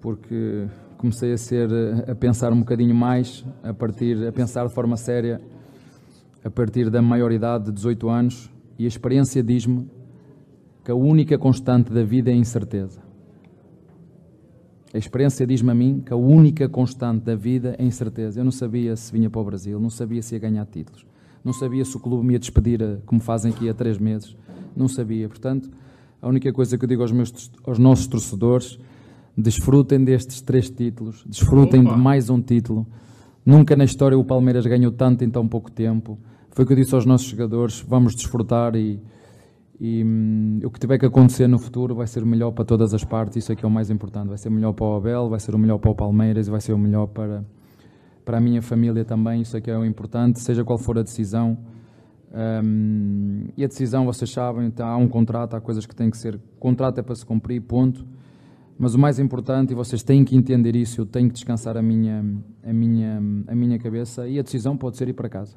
[0.00, 0.66] porque
[0.98, 1.68] comecei a ser
[2.08, 5.40] a pensar um bocadinho mais, a partir a pensar de forma séria
[6.44, 9.88] a partir da maioridade de 18 anos e a experiência diz-me
[10.84, 13.00] que a única constante da vida é a incerteza.
[14.92, 18.38] A experiência diz-me a mim que a única constante da vida é a incerteza.
[18.38, 21.06] Eu não sabia se vinha para o Brasil, não sabia se ia ganhar títulos,
[21.42, 24.36] não sabia se o clube me ia despedir, como fazem aqui há três meses,
[24.76, 25.28] não sabia.
[25.28, 25.70] Portanto,
[26.24, 28.78] a única coisa que eu digo aos, meus, aos nossos torcedores
[29.36, 31.94] Desfrutem destes três títulos, desfrutem Opa.
[31.94, 32.86] de mais um título.
[33.44, 36.16] Nunca na história o Palmeiras ganhou tanto em tão pouco tempo.
[36.50, 39.00] Foi o que eu disse aos nossos jogadores: vamos desfrutar e,
[39.80, 42.94] e hum, o que tiver que acontecer no futuro vai ser o melhor para todas
[42.94, 43.38] as partes.
[43.38, 44.28] Isso é que é o mais importante.
[44.28, 46.50] Vai ser o melhor para o Abel, vai ser o melhor para o Palmeiras e
[46.50, 47.44] vai ser o melhor para,
[48.24, 49.42] para a minha família também.
[49.42, 51.58] Isso é que é o importante, seja qual for a decisão.
[52.34, 56.16] Um, e a decisão, vocês sabem, tá, há um contrato, há coisas que têm que
[56.16, 56.40] ser.
[56.58, 58.04] Contrato é para se cumprir, ponto.
[58.76, 61.82] Mas o mais importante, e vocês têm que entender isso, eu tenho que descansar a
[61.82, 62.24] minha,
[62.64, 65.56] a minha, a minha cabeça, e a decisão pode ser ir para casa.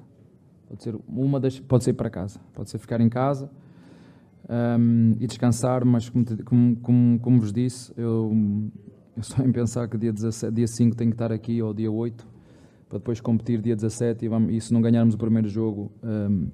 [0.67, 3.49] Pode ser uma das, pode ser ir para casa, pode ser ficar em casa
[4.47, 8.31] um, e descansar, mas como, como, como, como vos disse, eu,
[9.15, 11.91] eu só em pensar que dia, 17, dia 5 tenho que estar aqui, ou dia
[11.91, 12.27] 8,
[12.87, 16.49] para depois competir dia 17, e, vamos, e se não ganharmos o primeiro jogo, um,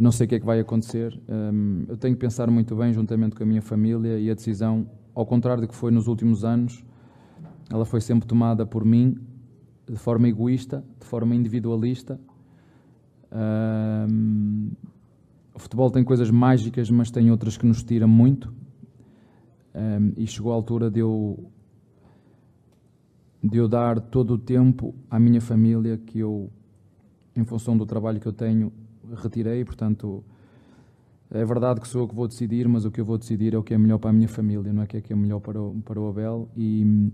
[0.00, 1.18] não sei o que é que vai acontecer.
[1.28, 4.86] Um, eu tenho que pensar muito bem, juntamente com a minha família, e a decisão
[5.16, 6.84] ao contrário do que foi nos últimos anos,
[7.70, 9.16] ela foi sempre tomada por mim
[9.88, 12.20] de forma egoísta, de forma individualista.
[13.32, 14.70] Um,
[15.54, 18.52] o futebol tem coisas mágicas, mas tem outras que nos tiram muito.
[19.74, 21.50] Um, e chegou a altura de eu,
[23.42, 26.50] de eu dar todo o tempo à minha família que eu,
[27.34, 28.70] em função do trabalho que eu tenho,
[29.14, 29.64] retirei.
[29.64, 30.24] Portanto,
[31.30, 33.58] é verdade que sou eu que vou decidir, mas o que eu vou decidir é
[33.58, 35.40] o que é melhor para a minha família, não é que é, que é melhor
[35.40, 36.48] para o, para o Abel.
[36.56, 37.10] E,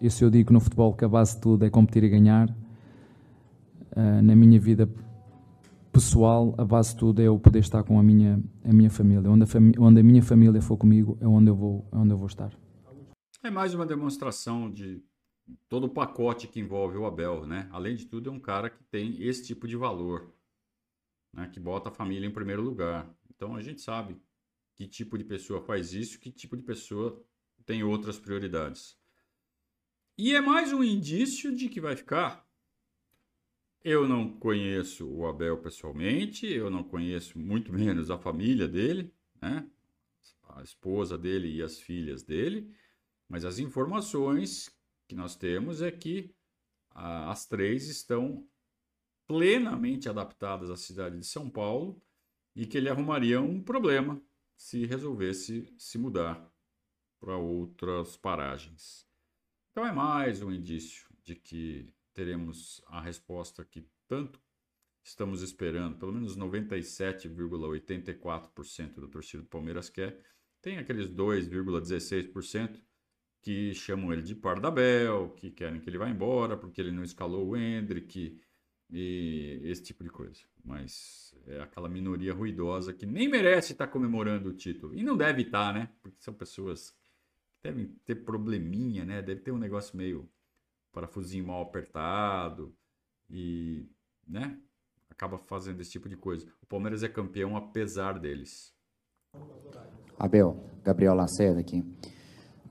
[0.00, 2.48] e se eu digo no futebol que a base de tudo é competir e ganhar,
[2.48, 4.88] uh, na minha vida
[5.90, 9.30] pessoal, a base de tudo é eu poder estar com a minha, a minha família.
[9.30, 12.12] Onde a, fami onde a minha família for comigo é onde eu vou, é onde
[12.12, 12.52] eu vou estar.
[13.42, 15.02] É mais uma demonstração de
[15.68, 17.68] todo o pacote que envolve o Abel, né?
[17.70, 20.32] Além de tudo, é um cara que tem esse tipo de valor,
[21.34, 21.50] né?
[21.52, 23.12] que bota a família em primeiro lugar.
[23.28, 24.16] Então a gente sabe
[24.74, 27.22] que tipo de pessoa faz isso, que tipo de pessoa
[27.66, 28.96] tem outras prioridades.
[30.16, 32.46] E é mais um indício de que vai ficar.
[33.82, 39.68] Eu não conheço o Abel pessoalmente, eu não conheço muito menos a família dele, né?
[40.48, 42.72] a esposa dele e as filhas dele,
[43.28, 44.70] mas as informações
[45.08, 46.34] que nós temos é que
[46.90, 48.46] ah, as três estão
[49.26, 52.00] plenamente adaptadas à cidade de São Paulo
[52.54, 54.22] e que ele arrumaria um problema
[54.56, 56.48] se resolvesse se mudar
[57.18, 59.04] para outras paragens.
[59.70, 64.38] Então é mais um indício de que teremos a resposta que tanto
[65.02, 70.22] estamos esperando, pelo menos 97,84% da torcida do Palmeiras quer.
[70.62, 72.80] Tem aqueles 2,16%
[73.42, 77.48] que chamam ele de Pardabel, que querem que ele vá embora porque ele não escalou
[77.48, 78.40] o Hendrick
[78.96, 80.40] e esse tipo de coisa.
[80.64, 84.94] Mas é aquela minoria ruidosa que nem merece estar comemorando o título.
[84.94, 85.90] E não deve estar, né?
[86.00, 87.10] Porque são pessoas que
[87.64, 89.20] devem ter probleminha, né?
[89.20, 90.30] Deve ter um negócio meio
[90.92, 92.72] parafusinho mal apertado
[93.28, 93.84] e,
[94.28, 94.56] né?
[95.10, 96.46] Acaba fazendo esse tipo de coisa.
[96.62, 98.72] O Palmeiras é campeão apesar deles.
[100.16, 101.84] Abel, Gabriel Lacerda aqui.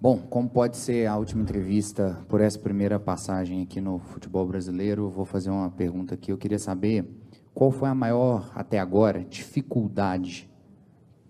[0.03, 5.09] Bom, como pode ser a última entrevista por essa primeira passagem aqui no futebol brasileiro,
[5.09, 6.29] vou fazer uma pergunta aqui.
[6.29, 7.09] Eu queria saber
[7.53, 10.51] qual foi a maior, até agora, dificuldade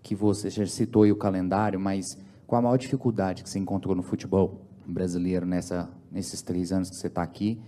[0.02, 2.18] que você já citou aí o calendário, mas
[2.48, 6.96] qual a maior dificuldade que você encontrou no futebol brasileiro nessa, nesses três anos que
[6.96, 7.60] você está aqui?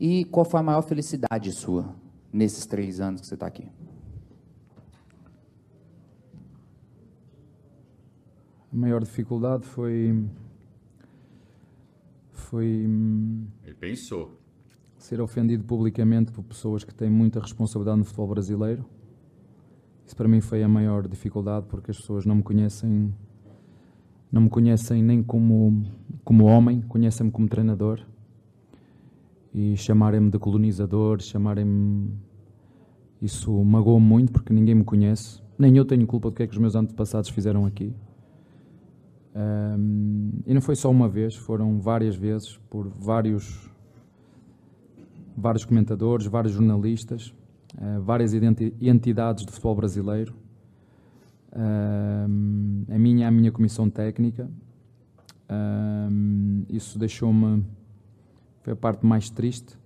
[0.00, 1.94] E qual foi a maior felicidade sua
[2.32, 3.68] nesses três anos que você está aqui?
[8.72, 10.24] A maior dificuldade foi.
[12.30, 12.66] Foi.
[12.66, 14.38] Ele pensou.
[14.96, 18.84] Ser ofendido publicamente por pessoas que têm muita responsabilidade no futebol brasileiro.
[20.06, 23.12] Isso para mim foi a maior dificuldade porque as pessoas não me conhecem.
[24.30, 25.82] Não me conhecem nem como,
[26.22, 28.00] como homem, conhecem-me como treinador.
[29.52, 32.12] E chamarem-me de colonizador, chamarem-me.
[33.20, 35.42] Isso magoou-me muito porque ninguém me conhece.
[35.58, 37.92] Nem eu tenho culpa do que é que os meus antepassados fizeram aqui.
[39.40, 43.70] Um, e não foi só uma vez, foram várias vezes por vários,
[45.36, 47.34] vários comentadores, vários jornalistas,
[47.74, 50.34] uh, várias entidades de futebol brasileiro.
[51.52, 54.48] A minha a minha comissão técnica.
[55.50, 57.64] Um, isso deixou-me.
[58.62, 59.76] Foi a parte mais triste.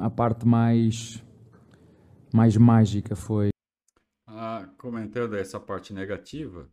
[0.00, 1.20] a parte mais,
[2.32, 3.50] mais mágica foi
[4.78, 6.70] comentando essa parte negativa,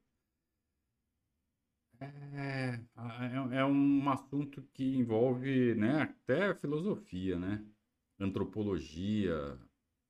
[1.99, 7.65] é, é, é um assunto que envolve né, até filosofia, né?
[8.19, 9.59] antropologia,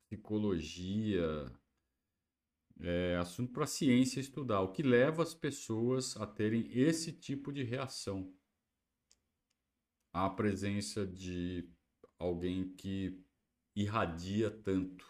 [0.07, 1.51] psicologia,
[2.79, 7.51] é assunto para a ciência estudar, o que leva as pessoas a terem esse tipo
[7.51, 8.33] de reação
[10.11, 11.69] à presença de
[12.19, 13.23] alguém que
[13.75, 15.05] irradia tanto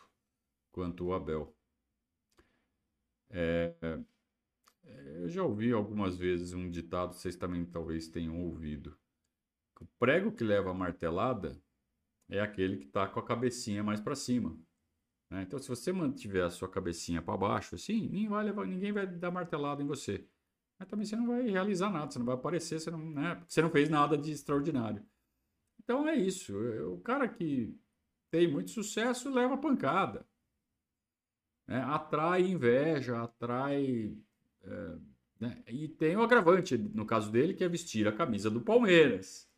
[0.71, 1.52] quanto o Abel.
[3.35, 3.73] É,
[5.15, 8.95] eu já ouvi algumas vezes um ditado, vocês também talvez tenham ouvido.
[9.81, 11.59] O prego que leva a martelada
[12.29, 14.57] é aquele que está com a cabecinha mais para cima.
[15.31, 15.41] Né?
[15.41, 19.07] Então, se você mantiver a sua cabecinha para baixo, assim, ninguém vai, levar, ninguém vai
[19.07, 20.27] dar martelada em você.
[20.77, 23.43] Mas também você não vai realizar nada, você não vai aparecer, você não, né?
[23.47, 25.03] você não fez nada de extraordinário.
[25.81, 26.55] Então é isso.
[26.91, 27.75] O cara que
[28.31, 30.25] tem muito sucesso leva pancada
[31.67, 34.17] né, atrai inveja, atrai.
[34.63, 34.97] É,
[35.39, 39.49] né, e tem o agravante, no caso dele, que é vestir a camisa do Palmeiras.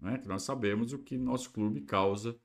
[0.00, 2.38] Né, que nós sabemos o que nosso clube causa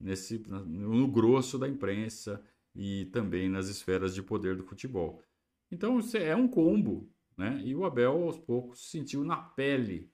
[0.00, 2.42] nesse, no grosso da imprensa
[2.74, 5.22] e também nas esferas de poder do futebol.
[5.70, 7.60] Então é um combo, né?
[7.64, 10.10] E o Abel aos poucos sentiu na pele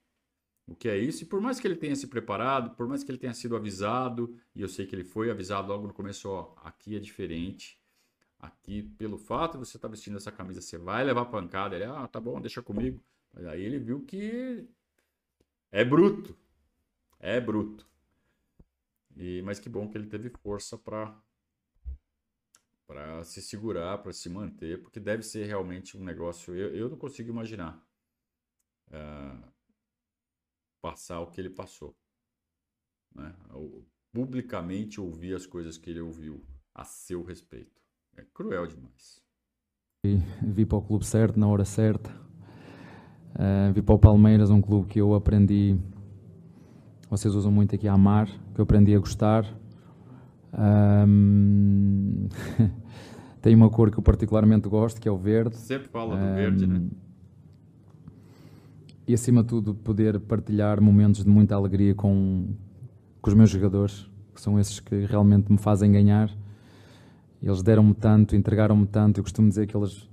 [0.67, 1.23] o que é isso.
[1.23, 4.37] E por mais que ele tenha se preparado, por mais que ele tenha sido avisado,
[4.55, 7.79] e eu sei que ele foi avisado logo no começo, ó, aqui é diferente.
[8.39, 11.77] Aqui, pelo fato de você estar tá vestindo essa camisa, você vai levar pancada.
[11.77, 13.03] Ele, ah, tá bom, deixa comigo.
[13.33, 14.67] Mas aí ele viu que
[15.73, 16.37] é bruto.
[17.19, 17.87] É bruto.
[19.17, 21.17] E, mas que bom que ele teve força para
[22.87, 26.55] para se segurar, para se manter, porque deve ser realmente um negócio.
[26.55, 27.83] Eu, eu não consigo imaginar.
[28.89, 29.54] Uh,
[30.85, 31.97] passar o que ele passou.
[33.17, 33.33] Né?
[34.13, 37.81] Publicamente ouvir as coisas que ele ouviu a seu respeito.
[38.19, 39.23] É cruel demais.
[40.43, 42.11] Vi para o clube certo, na hora certa.
[43.35, 45.75] Uh, vi para o Palmeiras, um clube que eu aprendi,
[47.09, 49.47] vocês usam muito aqui a amar, que eu aprendi a gostar.
[50.53, 52.29] Um,
[53.41, 55.57] tem uma cor que eu particularmente gosto, que é o verde.
[55.57, 56.87] Sempre fala do um, verde, né?
[59.07, 62.49] E acima de tudo poder partilhar momentos de muita alegria com,
[63.21, 66.31] com os meus jogadores, que são esses que realmente me fazem ganhar.
[67.43, 69.21] Eles deram-me tanto, entregaram-me tanto.
[69.21, 70.09] Eu costumo dizer que eles,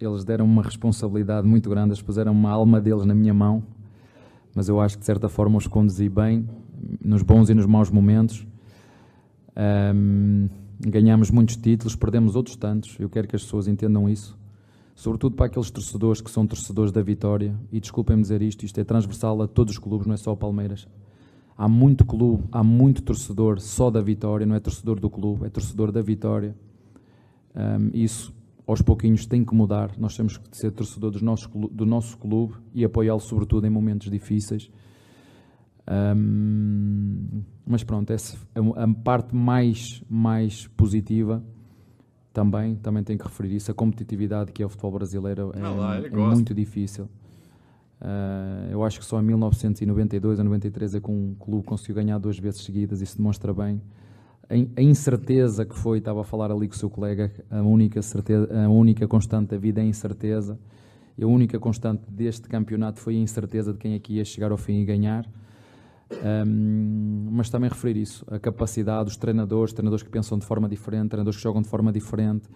[0.00, 3.64] eles deram uma responsabilidade muito grande, eles puseram uma alma deles na minha mão,
[4.54, 6.48] mas eu acho que de certa forma os conduzi bem,
[7.04, 8.46] nos bons e nos maus momentos.
[9.56, 10.48] Um,
[10.80, 12.96] ganhamos muitos títulos, perdemos outros tantos.
[13.00, 14.37] Eu quero que as pessoas entendam isso
[14.98, 18.84] sobretudo para aqueles torcedores que são torcedores da vitória, e desculpem-me dizer isto, isto é
[18.84, 20.88] transversal a todos os clubes, não é só o Palmeiras.
[21.56, 25.50] Há muito clube, há muito torcedor só da vitória, não é torcedor do clube, é
[25.50, 26.52] torcedor da vitória.
[27.54, 28.34] Um, isso,
[28.66, 29.92] aos pouquinhos, tem que mudar.
[29.96, 34.10] Nós temos que ser torcedor do nosso, do nosso clube e apoiá-lo, sobretudo, em momentos
[34.10, 34.68] difíceis.
[36.16, 41.40] Um, mas pronto, essa é a parte mais, mais positiva
[42.32, 45.98] também, também tenho que referir isso, a competitividade que é o futebol brasileiro é, lá,
[45.98, 47.08] é muito difícil.
[48.00, 52.18] Uh, eu acho que só em 1992 ou 93 é que um clube conseguiu ganhar
[52.18, 53.80] duas vezes seguidas, isso demonstra bem
[54.48, 58.48] a, incerteza que foi, estava a falar ali com o seu colega, a única, certeza,
[58.64, 60.58] a única constante da vida é a incerteza,
[61.16, 64.56] e a única constante deste campeonato foi a incerteza de quem aqui ia chegar ao
[64.56, 65.28] fim e ganhar.
[66.10, 71.10] Um, mas também referir isso, a capacidade dos treinadores, treinadores que pensam de forma diferente,
[71.10, 72.48] treinadores que jogam de forma diferente.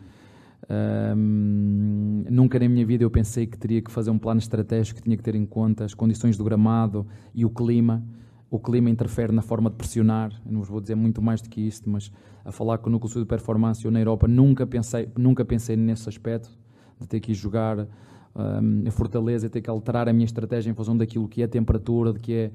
[0.71, 5.03] Um, nunca na minha vida eu pensei que teria que fazer um plano estratégico que
[5.03, 8.03] tinha que ter em conta as condições do gramado e o clima.
[8.51, 10.31] O clima interfere na forma de pressionar.
[10.47, 12.13] Eu não vos vou dizer muito mais do que isto, mas
[12.45, 16.09] a falar com o núcleo de performance eu na Europa nunca pensei, nunca pensei nesse
[16.09, 16.51] aspecto
[17.01, 17.87] de ter que ir jogar
[18.35, 21.49] um, a Fortaleza, ter que alterar a minha estratégia em função daquilo que é a
[21.49, 22.51] temperatura, de que é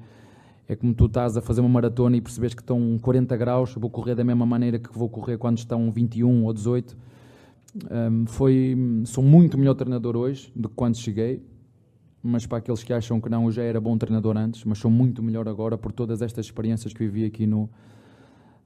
[0.68, 3.88] é como tu estás a fazer uma maratona e percebes que estão 40 graus, vou
[3.88, 6.94] correr da mesma maneira que vou correr quando estão 21 ou 18.
[7.90, 11.42] Um, foi, sou muito melhor treinador hoje do que quando cheguei,
[12.22, 14.90] mas para aqueles que acham que não, eu já era bom treinador antes, mas sou
[14.90, 17.70] muito melhor agora por todas estas experiências que vivi aqui no,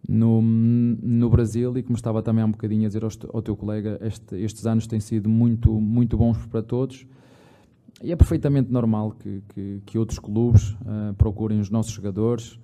[0.09, 3.57] no, no Brasil e como estava também há um bocadinho a dizer ao, ao teu
[3.57, 7.07] colega, este, estes anos têm sido muito, muito bons para todos
[8.03, 12.59] e é perfeitamente normal que, que, que outros clubes uh, procurem os nossos jogadores,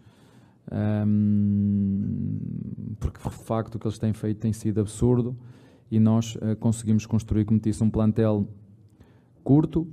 [0.70, 2.38] um, ehm,
[2.98, 5.36] porque de facto o que eles têm feito tem sido absurdo
[5.90, 8.48] e nós uh, conseguimos construir, como disse, um plantel
[9.44, 9.86] curto,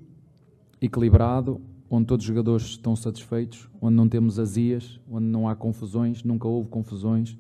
[0.82, 6.24] equilibrado, onde todos os jogadores estão satisfeitos, onde não temos azias, onde não há confusões,
[6.24, 7.38] nunca houve confusões,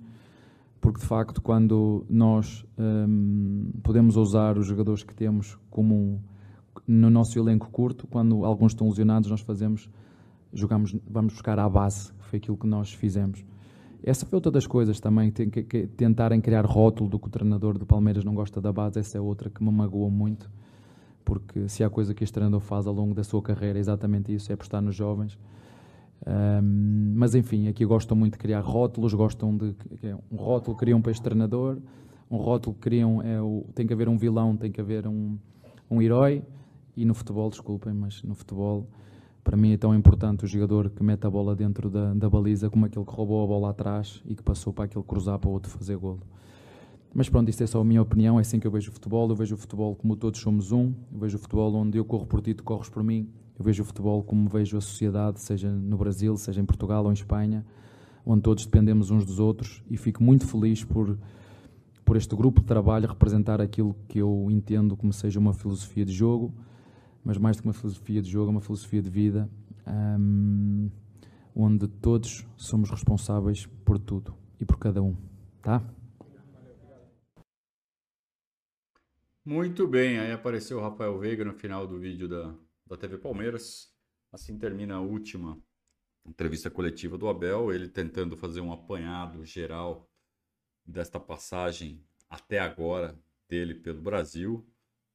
[0.79, 6.21] porque de facto quando nós um, ehm, podemos usar os jogadores que temos como
[6.87, 9.89] no nosso elenco curto, quando alguns estão lesionados, nós fazemos,
[10.53, 13.43] jogamos, vamos buscar à base, foi aquilo que nós fizemos.
[14.03, 17.77] Essa foi outra das coisas também, que, que, tentarem criar rótulo do que o treinador
[17.77, 20.49] do Palmeiras não gosta da base, essa é outra que me magoa muito,
[21.23, 24.31] porque se há coisa que este treinador faz ao longo da sua carreira é exatamente
[24.31, 25.37] isso, é apostar nos jovens.
[26.25, 31.01] Um, mas enfim, aqui gostam muito de criar rótulos, gostam de é um rótulo criam
[31.01, 31.77] para este treinador,
[32.29, 35.37] um rótulo criam é o, tem que haver um vilão, tem que haver um,
[35.89, 36.43] um herói,
[36.95, 38.87] e no futebol, desculpem, mas no futebol,
[39.43, 42.69] para mim é tão importante o jogador que mete a bola dentro da, da baliza
[42.69, 45.53] como aquele que roubou a bola atrás e que passou para aquele cruzar para o
[45.53, 46.21] outro fazer golo.
[47.13, 49.29] Mas pronto, isto é só a minha opinião, é assim que eu vejo o futebol.
[49.29, 52.25] Eu vejo o futebol como todos somos um, eu vejo o futebol onde eu corro
[52.25, 53.29] por ti, tu corres por mim.
[53.57, 57.11] Eu vejo o futebol como vejo a sociedade, seja no Brasil, seja em Portugal ou
[57.11, 57.65] em Espanha,
[58.25, 61.17] onde todos dependemos uns dos outros e fico muito feliz por,
[62.03, 66.11] por este grupo de trabalho representar aquilo que eu entendo como seja uma filosofia de
[66.11, 66.53] jogo
[67.25, 69.49] mas mais do que uma filosofia de jogo, é uma filosofia de vida,
[69.87, 70.91] um,
[71.55, 75.17] onde todos somos responsáveis por tudo e por cada um,
[75.61, 75.83] tá?
[79.43, 82.55] Muito bem, aí apareceu o Rafael Veiga no final do vídeo da,
[82.87, 83.91] da TV Palmeiras.
[84.31, 85.59] Assim termina a última
[86.25, 90.09] entrevista coletiva do Abel, ele tentando fazer um apanhado geral
[90.83, 94.67] desta passagem até agora dele pelo Brasil,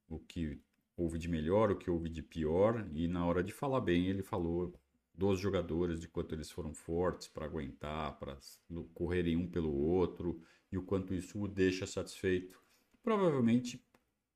[0.08, 0.60] o que
[1.02, 4.22] houve de melhor, o que houve de pior, e na hora de falar bem, ele
[4.22, 4.74] falou
[5.14, 8.38] dos jogadores, de quanto eles foram fortes para aguentar, para
[8.94, 12.62] correrem um pelo outro, e o quanto isso o deixa satisfeito.
[13.02, 13.82] Provavelmente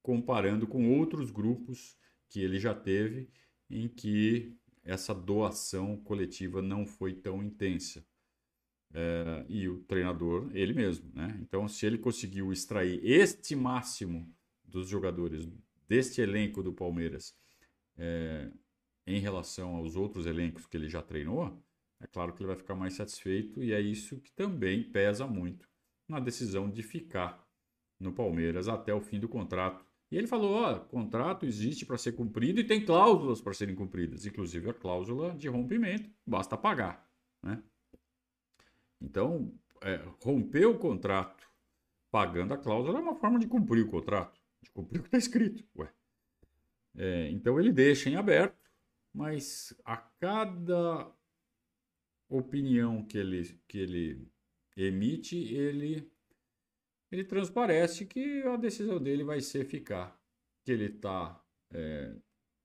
[0.02, 1.96] comparando com outros grupos
[2.28, 3.30] que ele já teve,
[3.70, 8.04] em que essa doação coletiva não foi tão intensa.
[8.92, 11.10] É, e o treinador, ele mesmo.
[11.14, 11.38] Né?
[11.40, 14.30] Então, se ele conseguiu extrair este máximo
[14.64, 15.48] dos jogadores
[15.88, 17.34] deste elenco do Palmeiras
[17.96, 18.50] é,
[19.06, 21.62] em relação aos outros elencos que ele já treinou,
[22.00, 25.68] é claro que ele vai ficar mais satisfeito e é isso que também pesa muito
[26.08, 27.44] na decisão de ficar
[27.98, 32.12] no Palmeiras até o fim do contrato E ele falou: ó, contrato existe para ser
[32.12, 37.08] cumprido e tem cláusulas para serem cumpridas, inclusive a cláusula de rompimento, basta pagar.
[37.42, 37.62] Né?
[39.00, 41.48] Então, é, romper o contrato
[42.10, 45.18] pagando a cláusula é uma forma de cumprir o contrato, de cumprir o que está
[45.18, 45.64] escrito.
[45.76, 45.92] Ué.
[46.96, 48.56] É, então ele deixa em aberto,
[49.12, 51.12] mas a cada
[52.28, 54.28] opinião que ele, que ele
[54.76, 56.10] emite, ele,
[57.10, 60.20] ele transparece que a decisão dele vai ser ficar,
[60.64, 61.40] que ele está
[61.72, 62.14] é,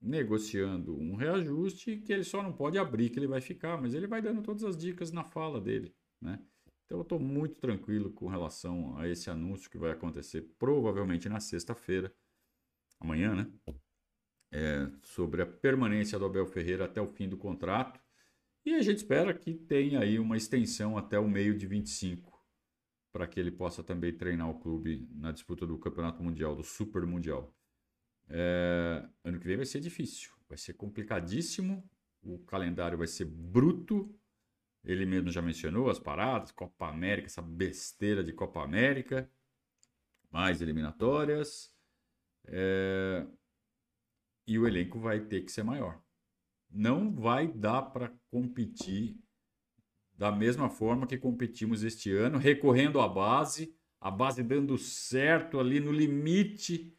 [0.01, 4.07] negociando um reajuste, que ele só não pode abrir, que ele vai ficar, mas ele
[4.07, 6.39] vai dando todas as dicas na fala dele, né?
[6.89, 11.39] Então eu estou muito tranquilo com relação a esse anúncio que vai acontecer provavelmente na
[11.39, 12.11] sexta-feira,
[12.99, 13.75] amanhã, né?
[14.51, 18.01] É, sobre a permanência do Abel Ferreira até o fim do contrato.
[18.65, 22.43] E a gente espera que tenha aí uma extensão até o meio de 25,
[23.11, 27.05] para que ele possa também treinar o clube na disputa do Campeonato Mundial, do Super
[27.05, 27.55] Mundial.
[28.27, 31.87] É, ano que vem vai ser difícil, vai ser complicadíssimo,
[32.23, 34.18] o calendário vai ser bruto
[34.83, 39.29] ele mesmo já mencionou as paradas, Copa América, essa besteira de Copa América,
[40.31, 41.73] mais eliminatórias.
[42.45, 43.25] É...
[44.47, 46.01] E o elenco vai ter que ser maior.
[46.69, 49.17] Não vai dar para competir
[50.19, 55.79] da mesma forma que competimos este ano, recorrendo à base, a base dando certo ali
[55.79, 56.93] no limite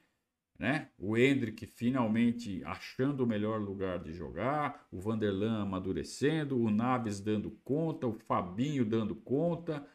[0.60, 0.90] né?
[0.98, 7.50] O Hendrick finalmente achando o melhor lugar de jogar, o Vanderlan amadurecendo, o Naves dando
[7.64, 9.88] conta, o Fabinho dando conta.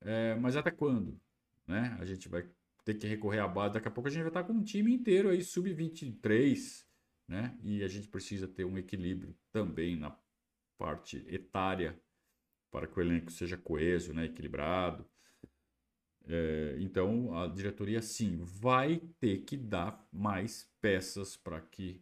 [0.00, 1.20] É, mas até quando?
[1.66, 1.94] Né?
[2.00, 2.48] A gente vai
[2.82, 3.74] ter que recorrer à base.
[3.74, 6.82] Daqui a pouco a gente vai estar com um time inteiro aí, sub-23,
[7.28, 7.54] né?
[7.62, 10.16] E a gente precisa ter um equilíbrio também na
[10.78, 12.00] parte etária
[12.70, 14.24] para que o elenco seja coeso, né?
[14.24, 15.06] equilibrado.
[16.32, 22.00] É, então, a diretoria, sim, vai ter que dar mais peças para que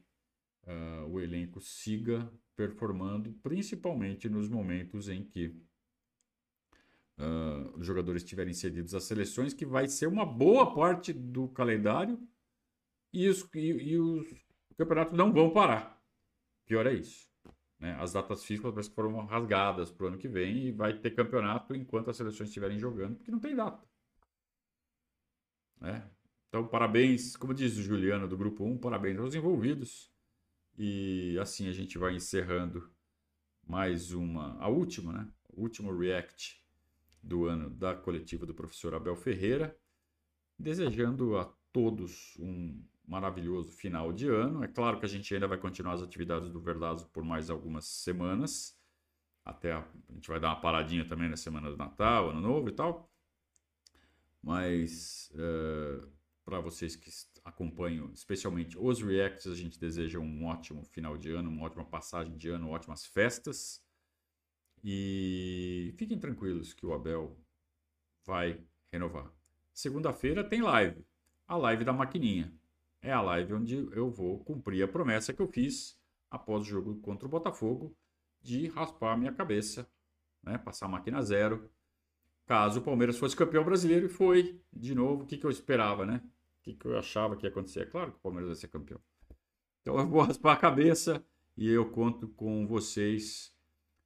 [0.66, 5.46] uh, o elenco siga performando, principalmente nos momentos em que
[7.18, 12.20] uh, os jogadores estiverem cedidos às seleções, que vai ser uma boa parte do calendário
[13.10, 14.26] e os, e, e os
[14.76, 15.98] campeonatos não vão parar.
[16.66, 17.30] Pior é isso.
[17.80, 17.96] Né?
[17.98, 22.10] As datas físicas foram rasgadas para o ano que vem e vai ter campeonato enquanto
[22.10, 23.87] as seleções estiverem jogando, porque não tem data.
[25.80, 26.08] Né?
[26.48, 30.10] Então, parabéns, como diz o Juliano do Grupo 1, parabéns aos envolvidos.
[30.76, 32.90] E assim a gente vai encerrando
[33.66, 35.28] mais uma, a última, né?
[35.52, 36.62] O último react
[37.22, 39.76] do ano da coletiva do professor Abel Ferreira.
[40.58, 44.62] Desejando a todos um maravilhoso final de ano.
[44.62, 47.86] É claro que a gente ainda vai continuar as atividades do Verdazo por mais algumas
[47.86, 48.78] semanas.
[49.44, 52.68] Até a, a gente vai dar uma paradinha também na semana do Natal, Ano Novo
[52.68, 53.10] e tal.
[54.42, 56.08] Mas uh, eh,
[56.44, 57.10] para vocês que
[57.44, 62.36] acompanham, especialmente os reacts, a gente deseja um ótimo final de ano, uma ótima passagem
[62.36, 63.82] de ano, ótimas festas.
[64.82, 67.36] E fiquem tranquilos que o Abel
[68.24, 69.32] vai renovar.
[69.74, 71.04] Segunda-feira tem live,
[71.46, 72.52] a live da maquininha.
[73.00, 75.98] É a live onde eu vou cumprir a promessa que eu fiz
[76.30, 77.96] após o jogo contra o Botafogo
[78.40, 79.90] de raspar a minha cabeça,
[80.42, 80.58] né?
[80.58, 81.70] passar a máquina zero
[82.48, 86.06] caso o Palmeiras fosse campeão brasileiro e foi, de novo, o que, que eu esperava,
[86.06, 86.22] né?
[86.60, 87.80] O que, que eu achava que ia acontecer?
[87.80, 88.98] É claro que o Palmeiras vai ser campeão.
[89.82, 91.22] Então eu vou raspar a cabeça
[91.56, 93.54] e eu conto com vocês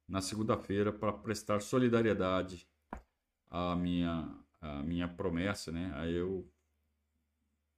[0.05, 2.67] na segunda-feira para prestar solidariedade
[3.49, 4.29] à minha,
[4.59, 5.93] à minha promessa, né?
[5.95, 6.45] A eu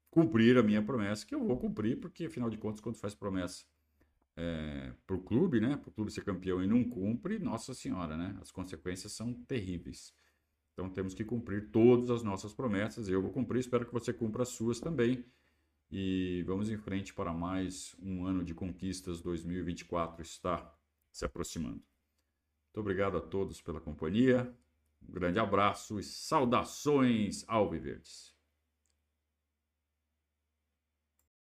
[0.10, 3.66] cumprir a minha promessa, que eu vou cumprir, porque afinal de contas, quando faz promessa
[4.36, 5.78] é, para o clube, né?
[5.78, 8.36] Para o clube ser campeão e não cumpre, nossa senhora, né?
[8.42, 10.12] As consequências são terríveis.
[10.76, 13.08] Então temos que cumprir todas as nossas promessas.
[13.08, 15.24] Eu vou cumprir, espero que você cumpra as suas também.
[15.90, 19.22] E vamos em frente para mais um ano de conquistas.
[19.22, 20.70] 2024 está
[21.14, 21.82] se aproximando.
[22.66, 24.54] Muito obrigado a todos pela companhia.
[25.02, 28.35] Um grande abraço e saudações alviverdes.